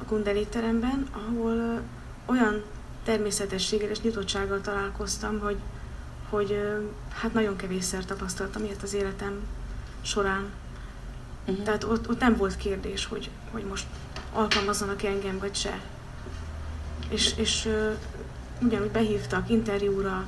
[0.00, 1.80] a Kundel teremben, ahol
[2.24, 2.62] olyan
[3.04, 5.56] természetességgel és nyitottsággal találkoztam, hogy,
[6.30, 6.60] hogy
[7.20, 9.40] hát nagyon kevésszer tapasztaltam ilyet az életem
[10.02, 10.44] során.
[11.46, 11.64] Uh-huh.
[11.64, 13.86] Tehát ott, ott nem volt kérdés, hogy, hogy most
[14.32, 15.80] alkalmazzanak engem, vagy se.
[17.08, 17.68] És, és
[18.60, 20.26] ugyanúgy behívtak interjúra,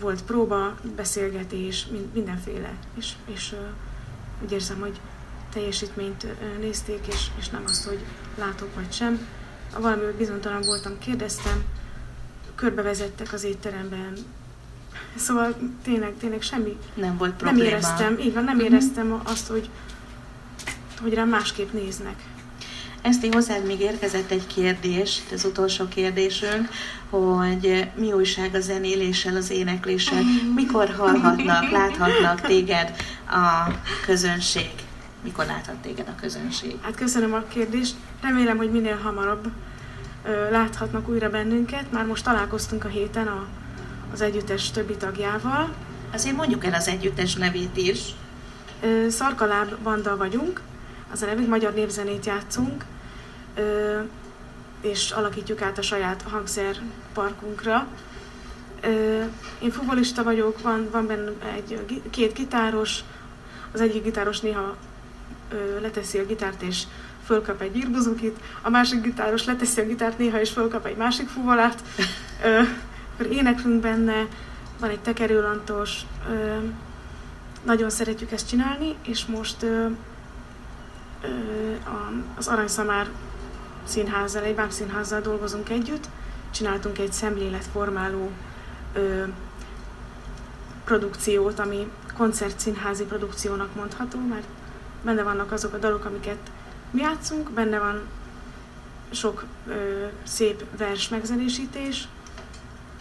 [0.00, 2.72] volt próba, beszélgetés, mindenféle.
[2.94, 3.54] És, és
[4.42, 5.00] úgy érzem, hogy
[5.52, 6.26] teljesítményt
[6.60, 7.98] nézték, és, és nem azt, hogy
[8.38, 9.26] látok vagy sem.
[9.78, 11.64] Valami bizonytalan voltam, kérdeztem,
[12.54, 14.12] körbevezettek az étteremben.
[15.16, 16.76] Szóval tényleg, tényleg semmi.
[16.94, 17.62] Nem volt probléma.
[17.62, 18.72] Nem éreztem, így van, nem uh-huh.
[18.72, 19.68] éreztem azt, hogy,
[21.00, 22.16] hogy rám másképp néznek.
[23.02, 26.68] Eszti, hozzád még érkezett egy kérdés, az utolsó kérdésünk,
[27.10, 30.22] hogy mi újság a zenéléssel, az énekléssel,
[30.54, 32.94] mikor hallhatnak, láthatnak téged
[33.28, 33.70] a
[34.06, 34.70] közönség?
[35.22, 36.76] Mikor láthat téged a közönség?
[36.80, 37.94] Hát köszönöm a kérdést.
[38.22, 39.48] Remélem, hogy minél hamarabb
[40.24, 41.92] ö, láthatnak újra bennünket.
[41.92, 43.46] Már most találkoztunk a héten a,
[44.12, 45.74] az együttes többi tagjával.
[46.12, 48.00] Azért mondjuk el az együttes nevét is.
[48.82, 50.60] Ö, Szarkaláb banda vagyunk,
[51.12, 52.84] az a nevünk, magyar népzenét játszunk,
[53.54, 53.98] ö,
[54.80, 57.86] és alakítjuk át a saját hangszerparkunkra.
[58.80, 59.22] Ö,
[59.58, 63.00] én futbolista vagyok, van, van benne egy, két gitáros,
[63.72, 64.76] az egyik gitáros néha
[65.80, 66.82] leteszi a gitárt és
[67.24, 71.82] fölkap egy irbuzukit, a másik gitáros leteszi a gitárt néha és fölkap egy másik fuvolát,
[72.44, 72.60] ö,
[73.14, 74.26] akkor éneklünk benne,
[74.78, 76.00] van egy tekerőlantos,
[77.62, 79.66] nagyon szeretjük ezt csinálni, és most
[82.36, 83.08] az Aranyszamár
[83.84, 86.08] színházzal, egy bábszínházzal dolgozunk együtt,
[86.50, 88.30] csináltunk egy szemléletformáló
[88.92, 89.24] ö,
[90.84, 94.46] produkciót, ami koncertszínházi produkciónak mondható, mert
[95.02, 96.50] benne vannak azok a dalok, amiket
[96.90, 98.00] mi játszunk, benne van
[99.10, 102.08] sok ö, szép vers megzenésítés,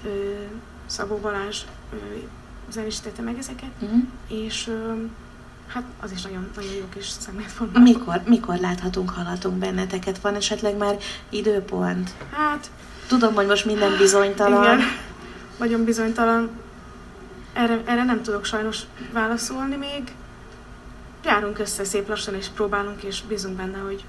[0.05, 0.09] ö,
[0.85, 1.61] Szabó Balázs
[1.93, 1.95] ö,
[2.69, 3.99] zenésítette meg ezeket, uh-huh.
[4.27, 4.93] és ö,
[5.73, 7.83] Hát az is nagyon, nagyon jó kis szemléletformáló.
[7.83, 10.19] Mikor, mikor láthatunk, hallhatunk benneteket?
[10.19, 10.97] Van esetleg már
[11.29, 12.09] időpont?
[12.31, 12.71] Hát...
[13.07, 14.63] Tudom, hogy most minden bizonytalan.
[14.63, 14.79] Igen,
[15.59, 16.49] nagyon bizonytalan.
[17.53, 18.81] Erre, erre nem tudok sajnos
[19.13, 20.13] válaszolni még.
[21.25, 24.03] Járunk össze szép lassan, és próbálunk, és bízunk benne, hogy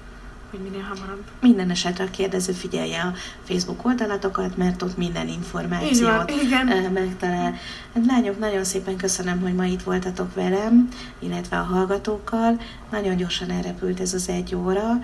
[0.51, 1.23] hogy minél hamarabb.
[1.41, 6.91] Minden esetre a kérdező figyelje a Facebook oldalatokat, mert ott minden információt van, igen.
[6.91, 7.55] megtalál.
[7.93, 10.89] Hát lányok, nagyon szépen köszönöm, hogy ma itt voltatok velem,
[11.19, 12.61] illetve a hallgatókkal.
[12.91, 14.99] Nagyon gyorsan elrepült ez az egy óra.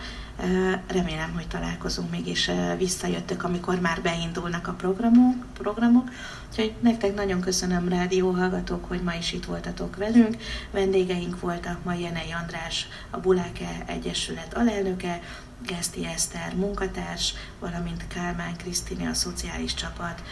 [0.87, 5.45] Remélem, hogy találkozunk még, és visszajöttök, amikor már beindulnak a programok.
[5.53, 6.09] programok.
[6.49, 10.37] Úgyhogy nektek nagyon köszönöm, rádióhallgatók, hogy ma is itt voltatok velünk.
[10.71, 15.21] Vendégeink voltak ma Jenei András, a Buláke Egyesület alelnöke,
[15.65, 20.23] Geszti Eszter munkatárs, valamint Kálmán Krisztini a szociális csapat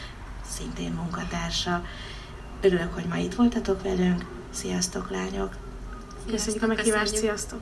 [0.50, 1.84] szintén munkatársa.
[2.62, 4.26] Örülök, hogy ma itt voltatok velünk.
[4.50, 5.56] Sziasztok, lányok!
[6.30, 7.60] Köszönjük a meghívást, sziasztok!